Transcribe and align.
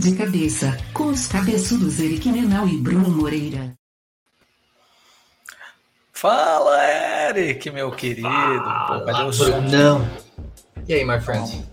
De 0.00 0.16
cabeça, 0.16 0.78
com 0.94 1.08
os 1.08 1.26
cabeçudos 1.26 2.00
Eric 2.00 2.26
Menal 2.32 2.66
e 2.66 2.78
Bruno 2.78 3.10
Moreira. 3.10 3.76
Fala, 6.10 6.82
Eric, 7.28 7.70
meu 7.70 7.90
querido. 7.90 8.26
Pô, 8.26 9.04
cadê 9.04 9.22
o 9.24 9.30
som? 9.30 9.60
Não. 9.60 10.08
E 10.88 10.94
aí, 10.94 11.04
my 11.04 11.20
friend? 11.20 11.68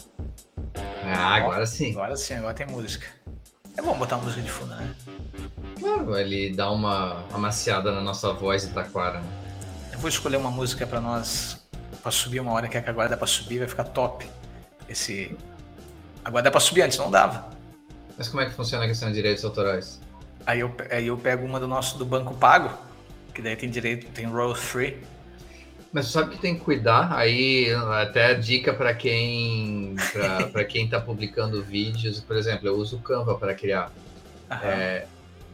Ah, 1.05 1.36
agora 1.36 1.66
sim. 1.66 1.91
Agora 1.91 2.18
sim, 2.18 2.34
agora 2.34 2.54
tem 2.54 2.68
música. 2.68 3.07
É 3.77 3.82
bom 3.82 3.98
botar 3.98 4.18
música 4.18 4.41
de 4.41 4.52
fundo, 4.52 4.75
né? 4.75 4.94
Claro, 5.80 6.18
ele 6.18 6.54
dá 6.54 6.70
uma 6.70 7.23
amaciada 7.32 7.94
na 7.94 8.02
nossa 8.02 8.34
voz 8.34 8.68
de 8.68 8.73
taquara. 8.73 9.21
Né? 9.21 9.28
Eu 9.94 10.00
vou 10.00 10.09
escolher 10.09 10.36
uma 10.36 10.52
música 10.52 10.86
pra 10.86 11.00
nós, 11.00 11.66
pra 12.04 12.12
subir 12.12 12.41
uma 12.41 12.52
hora 12.52 12.68
que, 12.68 12.78
é 12.78 12.82
que 12.82 12.89
agora 12.89 13.07
dá 13.07 13.16
pra 13.16 13.25
subir, 13.25 13.59
vai 13.59 13.70
ficar 13.70 13.86
top. 13.86 14.30
Esse. 14.89 15.34
Agora 16.25 16.43
dá 16.43 16.51
pra 16.51 16.59
subir, 16.59 16.82
antes 16.82 16.97
não 16.97 17.09
dava. 17.09 17.55
Mas 18.18 18.28
como 18.28 18.42
é 18.42 18.46
que 18.46 18.54
funciona 18.54 18.86
a 18.86 18.88
questão 18.88 19.10
de 19.10 19.16
direitos 19.16 19.46
autorais? 19.46 20.02
Aí 20.46 20.62
eu, 20.62 20.74
aí 20.89 21.07
eu 21.07 21.18
pego 21.18 21.46
uma 21.46 21.60
do 21.60 21.68
nosso 21.68 21.98
do 21.98 22.06
Banco 22.06 22.34
Pago, 22.36 22.76
que 23.34 23.42
daí 23.42 23.56
tem 23.56 23.70
direito, 23.70 24.10
tem 24.12 24.26
roll 24.26 24.56
free. 24.56 24.98
Mas 25.92 26.07
sabe 26.07 26.36
que 26.36 26.42
tem 26.42 26.56
que 26.56 26.62
cuidar, 26.62 27.14
aí 27.14 27.68
até 28.02 28.34
dica 28.34 28.74
para 28.74 28.93
quem 28.93 29.96
para 30.52 30.64
quem 30.66 30.86
está 30.86 31.00
publicando 31.00 31.62
vídeos, 31.64 32.20
por 32.20 32.36
exemplo, 32.36 32.67
eu 32.67 32.76
uso 32.76 32.98
o 32.98 33.00
Canva 33.00 33.36
para 33.36 33.53
criar. 33.53 33.92
É, 34.50 35.06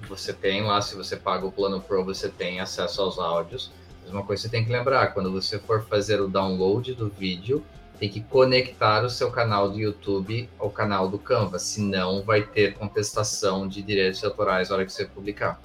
você 0.07 0.33
tem 0.33 0.63
lá, 0.63 0.81
se 0.81 0.95
você 0.95 1.15
paga 1.15 1.45
o 1.45 1.51
plano 1.51 1.81
Pro, 1.81 2.03
você 2.03 2.29
tem 2.29 2.59
acesso 2.59 3.01
aos 3.01 3.19
áudios. 3.19 3.71
Mas 4.01 4.11
uma 4.11 4.23
coisa 4.23 4.43
que 4.43 4.49
você 4.49 4.55
tem 4.55 4.65
que 4.65 4.71
lembrar, 4.71 5.13
quando 5.13 5.31
você 5.31 5.59
for 5.59 5.83
fazer 5.85 6.21
o 6.21 6.27
download 6.27 6.93
do 6.93 7.09
vídeo, 7.09 7.63
tem 7.99 8.09
que 8.09 8.21
conectar 8.21 9.03
o 9.03 9.09
seu 9.09 9.31
canal 9.31 9.69
do 9.69 9.79
YouTube 9.79 10.49
ao 10.59 10.69
canal 10.69 11.07
do 11.07 11.17
Canva, 11.17 11.59
senão 11.59 12.23
vai 12.23 12.41
ter 12.41 12.73
contestação 12.73 13.67
de 13.67 13.81
direitos 13.81 14.23
autorais 14.23 14.69
na 14.69 14.75
hora 14.75 14.85
que 14.85 14.91
você 14.91 15.05
publicar. 15.05 15.59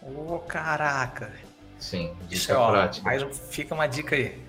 Ô, 0.00 0.34
oh, 0.34 0.38
caraca! 0.38 1.32
Sim, 1.78 2.14
isso 2.30 2.50
é 2.52 2.54
prática. 2.54 3.04
Mas 3.04 3.38
fica 3.50 3.74
uma 3.74 3.86
dica 3.86 4.14
aí. 4.14 4.40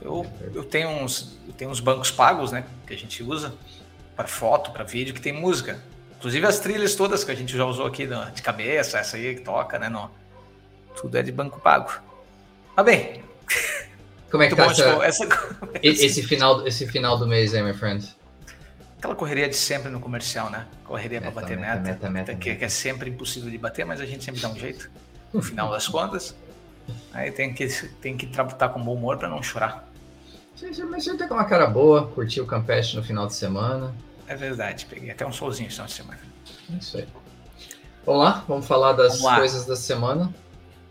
Eu, 0.00 0.26
eu, 0.54 0.64
tenho 0.64 0.88
uns, 0.88 1.38
eu 1.46 1.52
tenho 1.52 1.70
uns 1.70 1.80
bancos 1.80 2.10
pagos, 2.10 2.52
né, 2.52 2.64
que 2.86 2.94
a 2.94 2.96
gente 2.96 3.22
usa 3.22 3.52
para 4.16 4.26
foto, 4.26 4.70
para 4.70 4.84
vídeo, 4.84 5.14
que 5.14 5.20
tem 5.20 5.32
música. 5.32 5.78
Inclusive 6.16 6.46
as 6.46 6.58
trilhas 6.58 6.94
todas 6.94 7.24
que 7.24 7.30
a 7.30 7.34
gente 7.34 7.56
já 7.56 7.64
usou 7.64 7.86
aqui 7.86 8.08
de 8.34 8.42
cabeça, 8.42 8.98
essa 8.98 9.16
aí 9.16 9.34
que 9.34 9.42
toca, 9.42 9.78
né, 9.78 9.88
no, 9.88 10.10
tudo 10.96 11.16
é 11.16 11.22
de 11.22 11.30
banco 11.30 11.60
pago. 11.60 11.92
Mas 12.76 12.84
bem, 12.84 13.22
como 14.30 14.42
é 14.42 14.48
que 14.48 14.56
tá 14.56 14.66
essa, 14.66 14.84
essa... 15.04 15.28
esse, 15.82 16.22
final, 16.22 16.66
esse 16.66 16.86
final 16.86 17.18
do 17.18 17.26
mês 17.26 17.54
aí, 17.54 17.62
my 17.62 17.72
friend? 17.72 18.16
Aquela 18.98 19.14
correria 19.14 19.48
de 19.48 19.56
sempre 19.56 19.90
no 19.90 20.00
comercial, 20.00 20.50
né? 20.50 20.66
Correria 20.84 21.20
para 21.20 21.30
bater 21.30 21.56
meta, 21.56 21.80
meta, 21.80 22.10
meta, 22.10 22.34
que, 22.34 22.54
que, 22.56 22.64
é 22.64 22.68
sempre 22.68 23.10
impossível 23.10 23.50
de 23.50 23.56
bater, 23.56 23.86
mas 23.86 24.00
a 24.00 24.06
gente 24.06 24.24
sempre 24.24 24.40
dá 24.40 24.48
um 24.48 24.56
jeito. 24.56 24.90
No 25.32 25.40
final 25.40 25.70
das 25.70 25.86
contas, 25.86 26.34
aí 27.12 27.30
tem 27.30 27.54
que, 27.54 27.68
tem 28.00 28.16
que 28.16 28.26
tratar 28.26 28.70
com 28.70 28.82
bom 28.82 28.94
humor 28.94 29.16
para 29.16 29.28
não 29.28 29.42
chorar. 29.42 29.88
Mas 30.90 31.04
você 31.04 31.16
tá 31.16 31.28
com 31.28 31.34
uma 31.34 31.44
cara 31.44 31.66
boa, 31.66 32.08
curtiu 32.08 32.42
o 32.42 32.46
Campeste 32.46 32.96
no 32.96 33.02
final 33.02 33.26
de 33.26 33.34
semana. 33.34 33.94
É 34.26 34.34
verdade, 34.34 34.86
peguei 34.86 35.10
até 35.10 35.24
um 35.24 35.32
solzinho 35.32 35.68
no 35.68 35.72
final 35.72 35.86
de 35.86 35.92
semana. 35.92 36.20
É 36.72 36.76
isso 36.76 36.98
aí. 36.98 37.08
Vamos 38.04 38.24
lá, 38.24 38.44
vamos 38.48 38.66
falar 38.66 38.92
das 38.94 39.20
vamos 39.20 39.38
coisas 39.38 39.64
da 39.64 39.76
semana. 39.76 40.34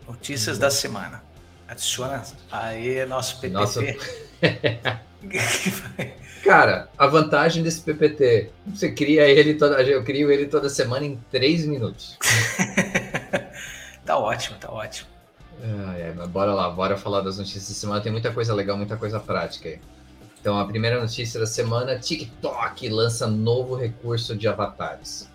Notícias 0.06 0.58
da 0.58 0.70
semana. 0.70 1.22
Adiciona 1.68 2.22
aí 2.50 3.04
nosso 3.06 3.36
PPT. 3.36 3.52
Nosso... 3.52 3.80
Cara, 6.42 6.88
a 6.96 7.06
vantagem 7.06 7.62
desse 7.62 7.82
PPT, 7.82 8.50
você 8.66 8.90
cria 8.90 9.28
ele 9.28 9.54
toda, 9.54 9.82
eu 9.82 10.02
crio 10.02 10.30
ele 10.30 10.46
toda 10.46 10.70
semana 10.70 11.04
em 11.04 11.16
três 11.30 11.66
minutos. 11.66 12.16
tá 14.06 14.16
ótimo, 14.16 14.56
tá 14.58 14.70
ótimo. 14.70 15.08
Ah, 15.62 15.98
é, 15.98 16.12
mas 16.16 16.28
bora 16.28 16.54
lá, 16.54 16.70
bora 16.70 16.96
falar 16.96 17.20
das 17.20 17.36
notícias 17.36 17.68
da 17.68 17.74
semana. 17.74 18.00
Tem 18.00 18.12
muita 18.12 18.32
coisa 18.32 18.54
legal, 18.54 18.76
muita 18.76 18.96
coisa 18.96 19.20
prática 19.20 19.68
aí. 19.68 19.80
Então, 20.40 20.58
a 20.58 20.64
primeira 20.64 21.00
notícia 21.00 21.38
da 21.38 21.46
semana: 21.46 21.98
TikTok 21.98 22.88
lança 22.88 23.26
novo 23.26 23.74
recurso 23.74 24.36
de 24.36 24.46
avatares. 24.48 25.28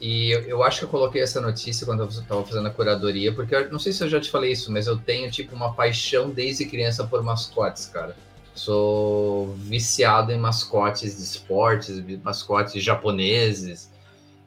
E 0.00 0.30
eu, 0.30 0.40
eu, 0.42 0.62
acho 0.62 0.78
que 0.78 0.84
eu 0.86 0.88
coloquei 0.88 1.20
essa 1.20 1.40
notícia 1.40 1.84
quando 1.84 2.00
eu 2.00 2.08
estava 2.08 2.42
fazendo 2.44 2.66
a 2.66 2.70
curadoria, 2.70 3.34
porque 3.34 3.54
eu 3.54 3.70
não 3.70 3.78
sei 3.78 3.92
se 3.92 4.02
eu 4.02 4.08
já 4.08 4.18
te 4.18 4.30
falei 4.30 4.52
isso, 4.52 4.72
mas 4.72 4.86
eu 4.86 4.96
tenho 4.96 5.30
tipo 5.30 5.54
uma 5.54 5.74
paixão 5.74 6.30
desde 6.30 6.64
criança 6.64 7.06
por 7.06 7.22
mascotes, 7.22 7.86
cara. 7.86 8.16
Sou 8.54 9.54
viciado 9.56 10.32
em 10.32 10.38
mascotes 10.38 11.16
de 11.16 11.22
esportes, 11.22 12.02
mascotes 12.22 12.82
japoneses. 12.82 13.90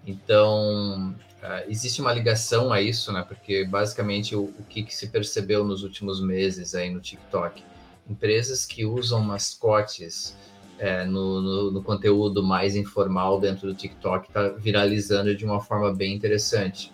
Então, 0.06 1.16
uh, 1.44 1.70
existe 1.70 2.02
uma 2.02 2.12
ligação 2.12 2.74
a 2.74 2.82
isso, 2.82 3.12
né? 3.12 3.24
Porque 3.28 3.64
basicamente 3.64 4.36
o, 4.36 4.46
o 4.46 4.64
que, 4.68 4.82
que 4.82 4.96
se 4.96 5.08
percebeu 5.08 5.64
nos 5.64 5.84
últimos 5.84 6.20
meses 6.20 6.74
aí 6.74 6.90
no 6.90 7.00
TikTok? 7.00 7.64
Empresas 8.10 8.66
que 8.66 8.86
usam 8.86 9.22
mascotes 9.22 10.36
é, 10.80 11.06
no, 11.06 11.42
no, 11.42 11.72
no, 11.72 11.84
conteúdo 11.84 12.44
mais 12.44 12.76
informal 12.76 13.40
dentro 13.40 13.68
do 13.68 13.76
TikTok 13.76 14.28
está 14.28 14.50
viralizando 14.50 15.36
de 15.36 15.46
uma 15.46 15.62
forma 15.62 15.94
bem 15.94 16.14
interessante. 16.14 16.92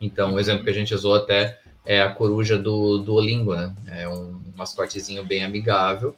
Então, 0.00 0.34
um 0.34 0.38
exemplo 0.38 0.64
que 0.64 0.70
a 0.70 0.74
gente 0.74 0.94
usou 0.94 1.14
até 1.14 1.58
é 1.84 2.00
a 2.00 2.10
coruja 2.10 2.58
do 2.58 2.98
Duolingo, 2.98 3.54
né? 3.54 3.74
É 3.86 4.08
um 4.08 4.40
mascotezinho 4.56 5.24
bem 5.24 5.44
amigável 5.44 6.14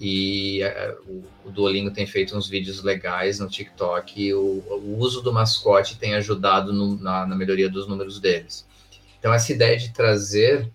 e 0.00 0.62
é, 0.62 0.96
o, 1.06 1.24
o, 1.44 1.50
Duolingo 1.50 1.90
tem 1.90 2.06
feito 2.06 2.36
uns 2.36 2.48
vídeos 2.48 2.82
legais 2.82 3.38
no 3.38 3.48
TikTok 3.48 4.20
e 4.20 4.34
o, 4.34 4.40
o 4.40 4.96
uso 4.98 5.22
do 5.22 5.32
mascote 5.32 5.96
tem 5.98 6.14
ajudado 6.14 6.72
no, 6.72 6.96
na, 6.98 7.26
na 7.26 7.36
melhoria 7.36 7.68
dos 7.68 7.86
números 7.86 8.20
deles. 8.20 8.66
Então, 9.18 9.32
essa 9.32 9.52
ideia 9.52 9.76
de 9.78 9.92
trazer 9.92 10.68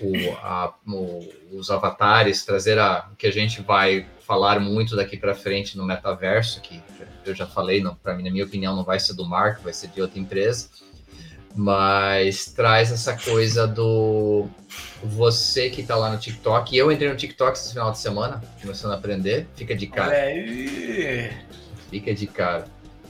o, 0.00 0.32
a, 0.38 0.74
os 1.52 1.70
avatares, 1.70 2.44
trazer 2.44 2.78
a, 2.78 3.08
o 3.12 3.16
que 3.16 3.26
a 3.26 3.32
gente 3.32 3.62
vai 3.62 4.06
falar 4.26 4.58
muito 4.58 4.96
daqui 4.96 5.16
para 5.16 5.34
frente 5.34 5.76
no 5.76 5.84
metaverso, 5.84 6.60
que 6.60 6.82
eu 7.24 7.34
já 7.34 7.46
falei, 7.46 7.84
para 8.02 8.14
mim, 8.14 8.24
na 8.24 8.30
minha 8.30 8.44
opinião, 8.44 8.74
não 8.74 8.84
vai 8.84 8.98
ser 8.98 9.14
do 9.14 9.24
Marco, 9.24 9.62
vai 9.62 9.72
ser 9.72 9.88
de 9.88 10.00
outra 10.00 10.18
empresa, 10.18 10.68
mas 11.54 12.46
traz 12.46 12.90
essa 12.90 13.16
coisa 13.16 13.66
do 13.66 14.46
você 15.02 15.70
que 15.70 15.82
está 15.82 15.94
lá 15.94 16.10
no 16.10 16.18
TikTok. 16.18 16.76
Eu 16.76 16.90
entrei 16.90 17.08
no 17.08 17.16
TikTok 17.16 17.56
esse 17.56 17.72
final 17.72 17.92
de 17.92 17.98
semana, 17.98 18.42
começando 18.60 18.92
a 18.92 18.96
aprender, 18.96 19.46
fica 19.54 19.74
de 19.74 19.86
cara. 19.86 20.14
Fica 21.90 22.14
de 22.14 22.26
cara. 22.26 22.66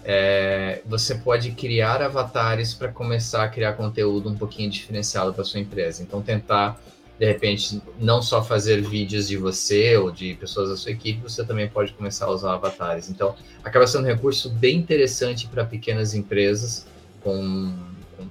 É, 0.06 0.82
você 0.84 1.14
pode 1.14 1.53
criar 1.53 2.03
avatares 2.03 2.74
para 2.74 2.88
começar 2.88 3.44
a 3.44 3.48
criar 3.48 3.72
conteúdo 3.72 4.28
um 4.28 4.36
pouquinho 4.36 4.69
diferenciado 4.69 5.32
para 5.32 5.44
sua 5.44 5.60
empresa. 5.60 6.03
Então, 6.03 6.20
tentar, 6.20 6.78
de 7.19 7.26
repente, 7.26 7.80
não 7.98 8.20
só 8.20 8.42
fazer 8.42 8.82
vídeos 8.82 9.28
de 9.28 9.36
você 9.36 9.97
ou 9.97 10.10
de 10.10 10.34
pessoas 10.34 10.69
da 10.69 10.76
sua 10.76 10.91
equipe, 10.91 11.22
você 11.22 11.44
também 11.44 11.69
pode 11.69 11.92
começar 11.92 12.26
a 12.26 12.30
usar 12.30 12.54
avatares. 12.54 13.08
Então, 13.08 13.36
acaba 13.62 13.86
sendo 13.86 14.04
um 14.04 14.06
recurso 14.06 14.50
bem 14.50 14.78
interessante 14.78 15.47
para 15.47 15.64
pequenas 15.64 16.12
empresas 16.12 16.86
com, 17.22 17.72
com 18.16 18.26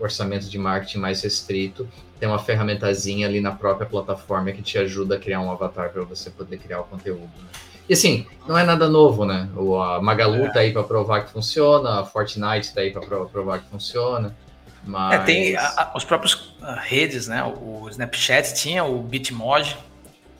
orçamento 0.00 0.48
de 0.48 0.58
marketing 0.58 0.98
mais 0.98 1.22
restrito. 1.22 1.88
Tem 2.18 2.28
uma 2.28 2.40
ferramentazinha 2.40 3.28
ali 3.28 3.40
na 3.40 3.52
própria 3.52 3.86
plataforma 3.86 4.50
que 4.50 4.62
te 4.62 4.78
ajuda 4.78 5.14
a 5.14 5.18
criar 5.18 5.40
um 5.40 5.50
avatar 5.50 5.90
para 5.90 6.02
você 6.02 6.28
poder 6.28 6.58
criar 6.58 6.80
o 6.80 6.84
conteúdo. 6.84 7.30
Né? 7.38 7.48
E 7.88 7.94
assim, 7.94 8.26
não 8.48 8.56
é 8.58 8.64
nada 8.64 8.88
novo, 8.88 9.24
né? 9.24 9.48
O, 9.56 9.76
a 9.80 10.00
Magalu 10.00 10.46
é. 10.46 10.50
tá 10.50 10.60
aí 10.60 10.72
para 10.72 10.82
provar 10.82 11.24
que 11.24 11.32
funciona, 11.32 12.00
a 12.00 12.04
Fortnite 12.04 12.74
tá 12.74 12.80
aí 12.80 12.90
para 12.90 13.02
provar 13.02 13.60
que 13.60 13.68
funciona. 13.68 14.36
Mas... 14.84 15.20
É, 15.20 15.24
tem 15.24 15.56
a, 15.56 15.66
a, 15.66 15.96
os 15.96 16.04
próprios 16.04 16.34
uh, 16.34 16.76
redes, 16.80 17.28
né? 17.28 17.42
O, 17.44 17.82
o, 17.82 17.88
Snapchat 17.88 18.54
tinha 18.54 18.84
o 18.84 19.02
Bitmoji, 19.02 19.76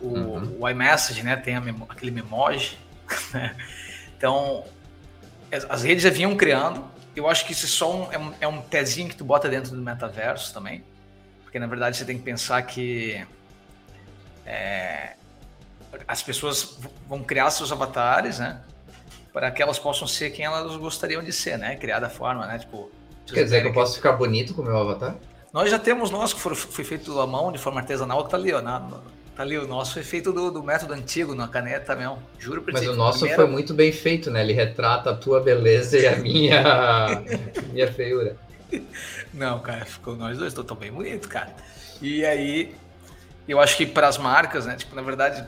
o, 0.00 0.06
uhum. 0.06 0.56
o 0.60 0.68
iMessage, 0.68 1.22
né? 1.22 1.36
Tem 1.36 1.58
memo, 1.60 1.86
aquele 1.88 2.10
Memoji. 2.10 2.78
Né? 3.34 3.54
Então, 4.16 4.64
as, 5.52 5.66
as, 5.68 5.82
redes 5.82 6.02
já 6.02 6.08
vinham 6.08 6.34
criando. 6.34 6.82
Eu 7.14 7.28
acho 7.28 7.44
que 7.44 7.52
isso 7.52 7.66
é 7.66 7.68
só 7.68 7.94
um, 7.94 8.12
é 8.12 8.18
um, 8.18 8.34
é 8.40 8.48
um 8.48 8.62
pezinho 8.62 9.08
que 9.08 9.16
tu 9.16 9.24
bota 9.24 9.48
dentro 9.50 9.72
do 9.72 9.82
metaverso 9.82 10.54
também. 10.54 10.82
Porque, 11.42 11.58
na 11.58 11.66
verdade, 11.66 11.96
você 11.96 12.06
tem 12.06 12.16
que 12.16 12.22
pensar 12.22 12.62
que 12.62 13.26
é, 14.46 15.14
as 16.08 16.22
pessoas 16.22 16.78
vão 17.06 17.22
criar 17.22 17.50
seus 17.50 17.70
avatares, 17.70 18.38
né? 18.38 18.62
Para 19.32 19.50
que 19.50 19.62
elas 19.62 19.78
possam 19.78 20.06
ser 20.06 20.30
quem 20.30 20.46
elas 20.46 20.74
gostariam 20.76 21.22
de 21.22 21.32
ser, 21.32 21.58
né? 21.58 21.76
Criar 21.76 22.00
da 22.00 22.08
forma, 22.08 22.46
né? 22.46 22.58
Tipo. 22.58 22.90
Quer 23.32 23.44
dizer 23.44 23.62
que 23.62 23.68
eu 23.68 23.72
posso 23.72 23.96
ficar 23.96 24.12
bonito 24.12 24.54
com 24.54 24.62
o 24.62 24.64
meu 24.64 24.76
avatar? 24.76 25.16
Nós 25.52 25.70
já 25.70 25.78
temos 25.78 26.10
nosso 26.10 26.34
que 26.34 26.40
foi, 26.40 26.54
foi 26.54 26.84
feito 26.84 27.18
à 27.20 27.26
mão, 27.26 27.52
de 27.52 27.58
forma 27.58 27.80
artesanal, 27.80 28.24
que 28.24 28.30
tá 28.30 28.36
ali, 28.36 28.52
ó. 28.52 28.62
Na, 28.62 28.80
tá 29.36 29.42
ali, 29.42 29.58
o 29.58 29.66
nosso 29.66 29.94
foi 29.94 30.02
feito 30.02 30.32
do, 30.32 30.50
do 30.50 30.62
método 30.62 30.94
antigo, 30.94 31.34
na 31.34 31.46
caneta 31.46 31.94
mesmo. 31.94 32.18
Juro 32.38 32.62
por 32.62 32.72
Mas 32.72 32.86
o 32.86 32.96
nosso 32.96 33.20
primeira... 33.20 33.42
foi 33.42 33.50
muito 33.50 33.74
bem 33.74 33.92
feito, 33.92 34.30
né? 34.30 34.40
Ele 34.40 34.52
retrata 34.52 35.10
a 35.10 35.14
tua 35.14 35.40
beleza 35.40 35.98
e 35.98 36.06
a 36.06 36.16
minha, 36.16 37.22
minha 37.72 37.92
feiura. 37.92 38.36
Não, 39.32 39.60
cara, 39.60 39.84
ficou 39.84 40.16
nós 40.16 40.38
dois, 40.38 40.54
tô 40.54 40.64
tão 40.64 40.76
bem 40.76 40.90
bonito, 40.90 41.28
cara. 41.28 41.54
E 42.00 42.24
aí, 42.24 42.74
eu 43.46 43.60
acho 43.60 43.76
que 43.76 43.86
para 43.86 44.08
as 44.08 44.16
marcas, 44.16 44.64
né? 44.64 44.76
Tipo, 44.76 44.94
na 44.94 45.02
verdade, 45.02 45.44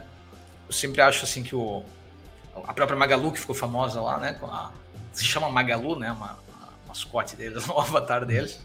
eu 0.66 0.72
sempre 0.72 1.00
acho 1.00 1.24
assim 1.24 1.42
que 1.42 1.56
o 1.56 1.82
a 2.66 2.72
própria 2.72 2.96
Magalu 2.96 3.32
que 3.32 3.40
ficou 3.40 3.54
famosa 3.54 4.00
lá, 4.00 4.18
né, 4.18 4.38
a 4.42 4.70
se 5.12 5.24
chama 5.24 5.48
Magalu, 5.48 5.98
né? 5.98 6.12
Uma 6.12 6.38
mascote 6.94 7.34
deles, 7.34 7.66
o 7.68 7.78
avatar 7.78 8.24
deles. 8.24 8.60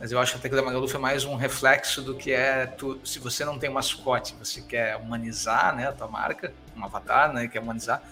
Mas 0.00 0.10
eu 0.10 0.18
acho 0.18 0.36
até 0.36 0.48
que 0.48 0.54
o 0.54 0.56
da 0.56 0.64
Magalu 0.64 0.88
foi 0.88 0.98
mais 0.98 1.24
um 1.24 1.36
reflexo 1.36 2.02
do 2.02 2.16
que 2.16 2.32
é 2.32 2.66
tu, 2.66 2.98
se 3.04 3.20
você 3.20 3.44
não 3.44 3.58
tem 3.58 3.70
um 3.70 3.74
mascote, 3.74 4.34
você 4.34 4.60
quer 4.60 4.96
humanizar, 4.96 5.76
né, 5.76 5.86
a 5.86 5.92
tua 5.92 6.08
marca, 6.08 6.52
um 6.76 6.84
avatar, 6.84 7.32
né, 7.32 7.46
quer 7.46 7.60
humanizar. 7.60 8.02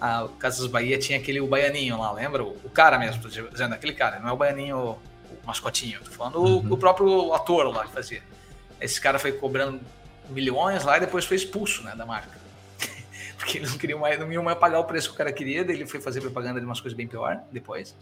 A 0.00 0.26
Casas 0.38 0.66
Bahia 0.68 0.96
tinha 0.96 1.18
aquele 1.18 1.40
o 1.40 1.46
baianinho 1.46 1.98
lá, 1.98 2.12
lembra? 2.12 2.44
O, 2.44 2.56
o 2.64 2.70
cara 2.70 2.98
mesmo, 2.98 3.20
tô 3.20 3.28
dizendo, 3.28 3.74
aquele 3.74 3.92
cara, 3.92 4.20
não 4.20 4.28
é 4.28 4.32
o 4.32 4.36
baianinho, 4.36 4.78
o 4.78 4.98
mascotinho, 5.44 6.00
tô 6.02 6.10
falando 6.12 6.38
uhum. 6.38 6.70
o, 6.70 6.74
o 6.74 6.78
próprio 6.78 7.34
ator 7.34 7.66
lá 7.74 7.84
que 7.84 7.92
fazia. 7.92 8.22
Esse 8.80 8.98
cara 8.98 9.18
foi 9.18 9.32
cobrando 9.32 9.80
milhões 10.30 10.84
lá 10.84 10.96
e 10.96 11.00
depois 11.00 11.26
foi 11.26 11.36
expulso, 11.36 11.82
né, 11.82 11.94
da 11.94 12.06
marca. 12.06 12.38
Porque 13.36 13.58
eles 13.58 13.70
não 13.70 13.76
queriam 13.76 13.98
mais, 13.98 14.18
não 14.18 14.32
iam 14.32 14.42
mais 14.42 14.56
pagar 14.56 14.78
o 14.78 14.84
preço 14.84 15.08
que 15.08 15.14
o 15.14 15.18
cara 15.18 15.32
queria, 15.32 15.62
daí 15.62 15.76
ele 15.76 15.86
foi 15.86 16.00
fazer 16.00 16.22
propaganda 16.22 16.58
de 16.58 16.64
umas 16.64 16.80
coisas 16.80 16.96
bem 16.96 17.06
pior 17.06 17.38
depois. 17.52 17.94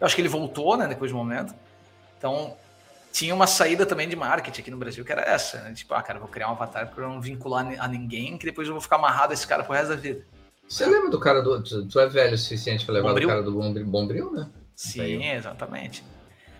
Eu 0.00 0.06
acho 0.06 0.14
que 0.14 0.22
ele 0.22 0.28
voltou, 0.28 0.76
né, 0.76 0.88
depois 0.88 1.10
do 1.10 1.16
momento. 1.16 1.54
Então, 2.16 2.56
tinha 3.12 3.34
uma 3.34 3.46
saída 3.46 3.84
também 3.84 4.08
de 4.08 4.16
marketing 4.16 4.60
aqui 4.60 4.70
no 4.70 4.76
Brasil 4.76 5.04
que 5.04 5.12
era 5.12 5.22
essa, 5.22 5.60
né? 5.62 5.72
Tipo, 5.74 5.94
ah, 5.94 6.02
cara, 6.02 6.18
vou 6.18 6.28
criar 6.28 6.48
um 6.48 6.52
avatar 6.52 6.88
para 6.88 7.06
não 7.06 7.20
vincular 7.20 7.66
a 7.78 7.88
ninguém, 7.88 8.38
que 8.38 8.46
depois 8.46 8.66
eu 8.66 8.74
vou 8.74 8.80
ficar 8.80 8.96
amarrado 8.96 9.32
a 9.32 9.34
esse 9.34 9.46
cara 9.46 9.62
pro 9.62 9.74
resto 9.74 9.88
da 9.88 9.96
vida. 9.96 10.24
Você 10.68 10.86
lembra 10.86 11.10
do 11.10 11.18
cara 11.18 11.42
do. 11.42 11.60
Tu, 11.62 12.00
é 12.00 12.06
velho 12.06 12.34
o 12.34 12.38
suficiente 12.38 12.84
para 12.84 12.94
levar 12.94 13.12
o 13.12 13.26
cara 13.26 13.42
do 13.42 13.52
Bombril, 13.52 13.86
Bombril 13.86 14.32
né? 14.32 14.48
Sim, 14.76 15.28
exatamente. 15.28 16.04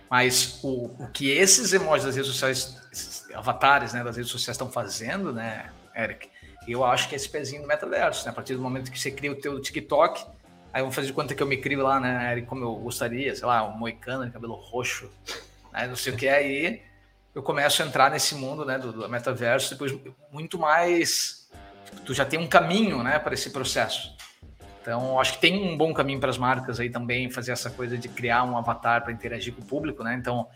Mas 0.09 0.59
o, 0.61 0.87
o 0.99 1.07
que 1.13 1.31
esses 1.31 1.71
emojis 1.71 2.05
das 2.05 2.15
redes 2.17 2.29
sociais, 2.29 3.25
avatares 3.33 3.93
né, 3.93 4.03
das 4.03 4.17
redes 4.17 4.29
sociais 4.29 4.55
estão 4.55 4.69
fazendo, 4.69 5.31
né, 5.31 5.71
Eric? 5.95 6.29
Eu 6.67 6.83
acho 6.83 7.07
que 7.07 7.15
é 7.15 7.17
esse 7.17 7.29
pezinho 7.29 7.61
do 7.61 7.67
metaverso, 7.67 8.25
né? 8.25 8.31
A 8.31 8.33
partir 8.33 8.53
do 8.53 8.61
momento 8.61 8.91
que 8.91 8.99
você 8.99 9.09
cria 9.09 9.31
o 9.31 9.35
teu 9.35 9.59
TikTok, 9.61 10.25
aí 10.73 10.81
vamos 10.81 10.95
fazer 10.95 11.07
de 11.07 11.13
conta 11.13 11.35
que 11.35 11.41
eu 11.41 11.47
me 11.47 11.57
crio 11.57 11.83
lá, 11.83 11.99
né, 11.99 12.41
como 12.41 12.63
eu 12.63 12.75
gostaria, 12.75 13.35
sei 13.35 13.45
lá, 13.45 13.67
um 13.67 13.77
moicano 13.77 14.25
de 14.25 14.31
cabelo 14.31 14.53
roxo, 14.53 15.09
né, 15.71 15.87
não 15.87 15.95
sei 15.95 16.13
o 16.13 16.17
que, 16.17 16.27
aí 16.27 16.81
eu 17.33 17.41
começo 17.41 17.81
a 17.81 17.85
entrar 17.85 18.11
nesse 18.11 18.35
mundo, 18.35 18.65
né, 18.65 18.77
do, 18.77 18.91
do 18.91 19.09
metaverso, 19.09 19.71
depois 19.71 19.93
muito 20.31 20.59
mais... 20.59 21.49
Tu 22.05 22.13
já 22.13 22.25
tem 22.25 22.39
um 22.39 22.47
caminho, 22.47 23.03
né, 23.03 23.19
para 23.19 23.33
esse 23.33 23.49
processo. 23.49 24.15
Então, 24.81 25.19
acho 25.19 25.33
que 25.33 25.39
tem 25.39 25.61
um 25.61 25.77
bom 25.77 25.93
caminho 25.93 26.19
para 26.19 26.29
as 26.29 26.37
marcas 26.37 26.79
aí 26.79 26.89
também 26.89 27.29
fazer 27.29 27.51
essa 27.51 27.69
coisa 27.69 27.97
de 27.97 28.09
criar 28.09 28.43
um 28.43 28.57
avatar 28.57 29.03
para 29.03 29.13
interagir 29.13 29.53
com 29.53 29.61
o 29.61 29.65
público, 29.65 30.03
né? 30.03 30.15
Então, 30.15 30.47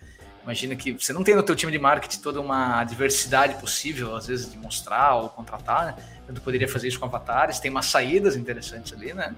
imagina 0.44 0.76
que 0.76 0.94
você 0.94 1.14
não 1.14 1.24
tem 1.24 1.36
no 1.36 1.44
teu 1.44 1.56
time 1.56 1.72
de 1.72 1.78
marketing 1.78 2.20
toda 2.22 2.42
uma 2.42 2.84
diversidade 2.84 3.54
possível, 3.56 4.16
às 4.16 4.26
vezes, 4.26 4.52
de 4.52 4.58
mostrar 4.58 5.16
ou 5.16 5.30
contratar, 5.30 5.86
né? 5.86 5.96
Então, 6.24 6.34
tu 6.34 6.42
poderia 6.42 6.68
fazer 6.68 6.88
isso 6.88 7.00
com 7.00 7.06
avatares, 7.06 7.60
tem 7.60 7.70
umas 7.70 7.86
saídas 7.86 8.36
interessantes 8.36 8.94
ali, 8.94 9.14
né? 9.14 9.36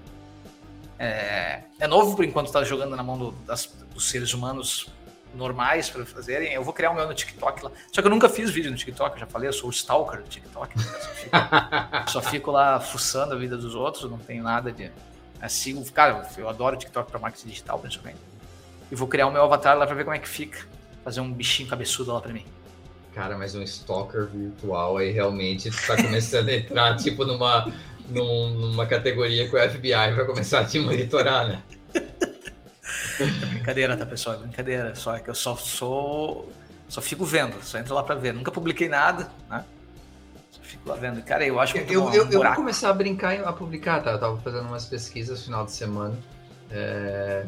É, 0.98 1.62
é 1.78 1.86
novo 1.86 2.16
por 2.16 2.24
enquanto 2.24 2.48
estar 2.48 2.60
tá 2.60 2.64
jogando 2.64 2.96
na 2.96 3.02
mão 3.02 3.18
do, 3.18 3.30
das, 3.46 3.72
dos 3.94 4.08
seres 4.08 4.34
humanos 4.34 4.90
normais 5.34 5.88
para 5.88 6.04
fazerem. 6.04 6.52
Eu 6.52 6.64
vou 6.64 6.72
criar 6.72 6.90
o 6.90 6.94
meu 6.94 7.06
no 7.06 7.14
TikTok 7.14 7.64
lá. 7.64 7.70
Só 7.92 8.00
que 8.00 8.06
eu 8.06 8.10
nunca 8.10 8.28
fiz 8.28 8.50
vídeo 8.50 8.70
no 8.70 8.76
TikTok, 8.76 9.14
eu 9.14 9.20
já 9.20 9.26
falei, 9.26 9.48
eu 9.48 9.52
sou 9.52 9.68
o 9.68 9.72
stalker 9.72 10.22
do 10.22 10.28
TikTok. 10.28 10.76
Né? 10.76 10.84
Só, 10.84 11.10
fico, 11.10 11.36
só, 12.10 12.22
fico, 12.22 12.50
lá 12.50 12.80
fuçando 12.80 13.34
a 13.34 13.36
vida 13.36 13.56
dos 13.56 13.74
outros, 13.74 14.10
não 14.10 14.18
tenho 14.18 14.42
nada 14.42 14.72
de. 14.72 14.90
Sigo, 15.48 15.84
cara, 15.92 16.28
eu 16.36 16.48
adoro 16.48 16.76
TikTok 16.76 17.10
para 17.10 17.20
marketing 17.20 17.48
digital, 17.48 17.78
principalmente. 17.78 18.18
E 18.90 18.96
vou 18.96 19.06
criar 19.06 19.28
o 19.28 19.30
meu 19.30 19.44
avatar 19.44 19.78
lá 19.78 19.86
para 19.86 19.94
ver 19.94 20.04
como 20.04 20.16
é 20.16 20.18
que 20.18 20.28
fica. 20.28 20.66
Fazer 21.04 21.20
um 21.20 21.32
bichinho 21.32 21.68
cabeçudo 21.68 22.12
lá 22.12 22.20
para 22.20 22.32
mim. 22.32 22.44
Cara, 23.14 23.38
mas 23.38 23.54
um 23.54 23.62
stalker 23.62 24.26
virtual 24.26 24.96
aí 24.96 25.10
realmente 25.10 25.70
tá 25.86 25.96
começando 25.96 26.48
a 26.48 26.54
entrar, 26.54 26.96
tipo, 27.02 27.24
numa, 27.24 27.72
num, 28.10 28.50
numa 28.50 28.86
categoria 28.86 29.48
que 29.48 29.56
o 29.56 29.70
FBI 29.70 30.14
vai 30.14 30.24
começar 30.24 30.60
a 30.60 30.64
te 30.64 30.78
monitorar, 30.78 31.48
né? 31.48 31.62
É 33.20 33.46
brincadeira, 33.46 33.96
tá, 33.96 34.06
pessoal? 34.06 34.36
É 34.36 34.38
brincadeira. 34.38 34.94
Só 34.94 35.16
é 35.16 35.20
que 35.20 35.28
eu 35.28 35.34
só 35.34 35.56
sou. 35.56 36.50
Só 36.88 37.00
fico 37.02 37.24
vendo, 37.24 37.62
só 37.62 37.78
entro 37.78 37.94
lá 37.94 38.02
pra 38.02 38.14
ver. 38.14 38.32
Nunca 38.32 38.50
publiquei 38.50 38.88
nada, 38.88 39.30
né? 39.50 39.64
Só 40.50 40.60
fico 40.62 40.88
lá 40.88 40.96
vendo. 40.96 41.22
Cara, 41.22 41.44
eu 41.44 41.60
acho 41.60 41.74
que. 41.74 41.80
Eu, 41.80 42.12
eu, 42.12 42.26
um 42.26 42.30
eu, 42.30 42.42
vou 42.42 42.54
começar 42.54 42.90
a 42.90 42.92
brincar 42.92 43.34
e 43.34 43.38
a 43.38 43.52
publicar, 43.52 44.02
tá? 44.02 44.12
Eu 44.12 44.18
tava 44.18 44.40
fazendo 44.40 44.66
umas 44.66 44.86
pesquisas 44.86 45.40
no 45.40 45.44
final 45.44 45.64
de 45.64 45.72
semana. 45.72 46.16
É... 46.70 47.44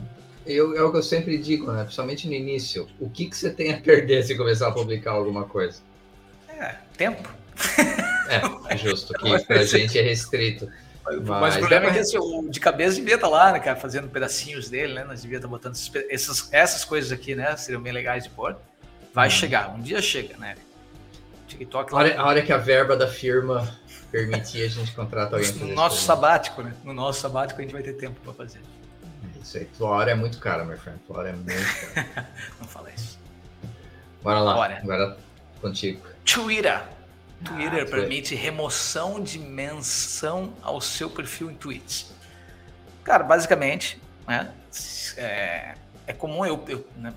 Eu, 0.47 0.77
é 0.77 0.83
o 0.83 0.91
que 0.91 0.99
eu 0.99 1.03
sempre 1.03 1.39
digo, 1.39 1.71
né? 1.71 1.83
Principalmente 1.83 2.27
no 2.27 2.35
início. 2.35 2.89
O 2.99 3.09
que, 3.09 3.27
que 3.27 3.37
você 3.37 3.51
tem 3.51 3.73
a 3.73 3.81
perder 3.81 4.25
se 4.25 4.37
começar 4.37 4.69
a 4.69 4.73
publicar 4.73 5.13
alguma 5.13 5.45
coisa? 5.45 5.81
É, 6.49 6.77
tempo. 6.97 7.29
É, 8.69 8.77
justo. 8.77 9.13
Que 9.15 9.39
pra 9.45 9.65
gente 9.65 9.99
é 9.99 10.03
restrito. 10.03 10.71
Mas, 11.05 11.21
Mas 11.25 11.57
o 11.57 11.59
problema 11.59 11.87
é 11.87 11.93
que 11.93 11.99
assim, 11.99 12.19
o 12.19 12.49
de 12.49 12.61
cabeça 12.61 12.97
devia 12.97 13.17
estar 13.17 13.29
tá 13.29 13.33
lá, 13.33 13.53
né, 13.53 13.59
cara, 13.59 13.77
fazendo 13.77 14.09
pedacinhos 14.09 14.69
dele, 14.69 14.95
né? 14.95 15.05
Nós 15.05 15.23
devia 15.23 15.39
estar 15.39 15.49
tá 15.49 15.51
botando 15.51 15.75
essas, 16.09 16.49
essas 16.53 16.85
coisas 16.85 17.11
aqui, 17.11 17.35
né? 17.35 17.57
Seriam 17.57 17.83
bem 17.83 17.93
legais 17.93 18.25
de 18.25 18.31
pôr. 18.31 18.57
Vai 19.13 19.29
hum. 19.29 19.31
chegar, 19.31 19.75
um 19.75 19.81
dia 19.81 20.01
chega, 20.01 20.37
né? 20.37 20.55
TikTok. 21.49 21.93
A 21.93 21.97
hora, 21.97 22.21
a 22.21 22.27
hora 22.27 22.43
que 22.43 22.53
a 22.53 22.59
verba 22.59 22.97
da 22.97 23.09
firma 23.09 23.77
permitir 24.11 24.63
a 24.63 24.69
gente 24.69 24.93
contratar 24.93 25.41
alguém. 25.41 25.53
No 25.55 25.75
nosso 25.75 26.03
sabático, 26.03 26.63
né? 26.63 26.75
No 26.85 26.93
nosso 26.93 27.21
sabático 27.21 27.61
a 27.61 27.63
gente 27.63 27.73
vai 27.73 27.83
ter 27.83 27.95
tempo 27.95 28.21
para 28.21 28.33
fazer. 28.33 28.61
Isso 29.43 29.57
aí, 29.57 29.65
tua 29.65 29.89
hora 29.89 30.11
é 30.11 30.15
muito 30.15 30.39
cara, 30.39 30.65
meu 30.65 30.79
friend. 30.79 30.99
Tua 31.07 31.19
hora 31.19 31.31
é 31.31 31.33
muito 31.33 31.95
cara. 31.95 32.29
Não 32.61 32.69
fala 32.69 32.91
isso. 32.91 33.19
Bora 34.23 34.39
lá. 34.41 34.55
Bora. 34.55 34.79
Agora 34.79 35.17
contigo. 35.61 36.03
Twitter. 36.25 36.83
Twitter 37.45 37.83
ah, 37.83 37.87
permite 37.87 38.35
remoção 38.35 39.23
de 39.23 39.39
menção 39.39 40.53
ao 40.63 40.81
seu 40.81 41.09
perfil 41.09 41.51
em 41.51 41.55
tweets. 41.55 42.13
Cara, 43.03 43.25
basicamente, 43.25 44.01
né, 44.27 44.53
é, 45.17 45.75
é 46.07 46.13
comum 46.13 46.45
eu, 46.45 46.63
eu, 46.69 46.87
né, 46.97 47.15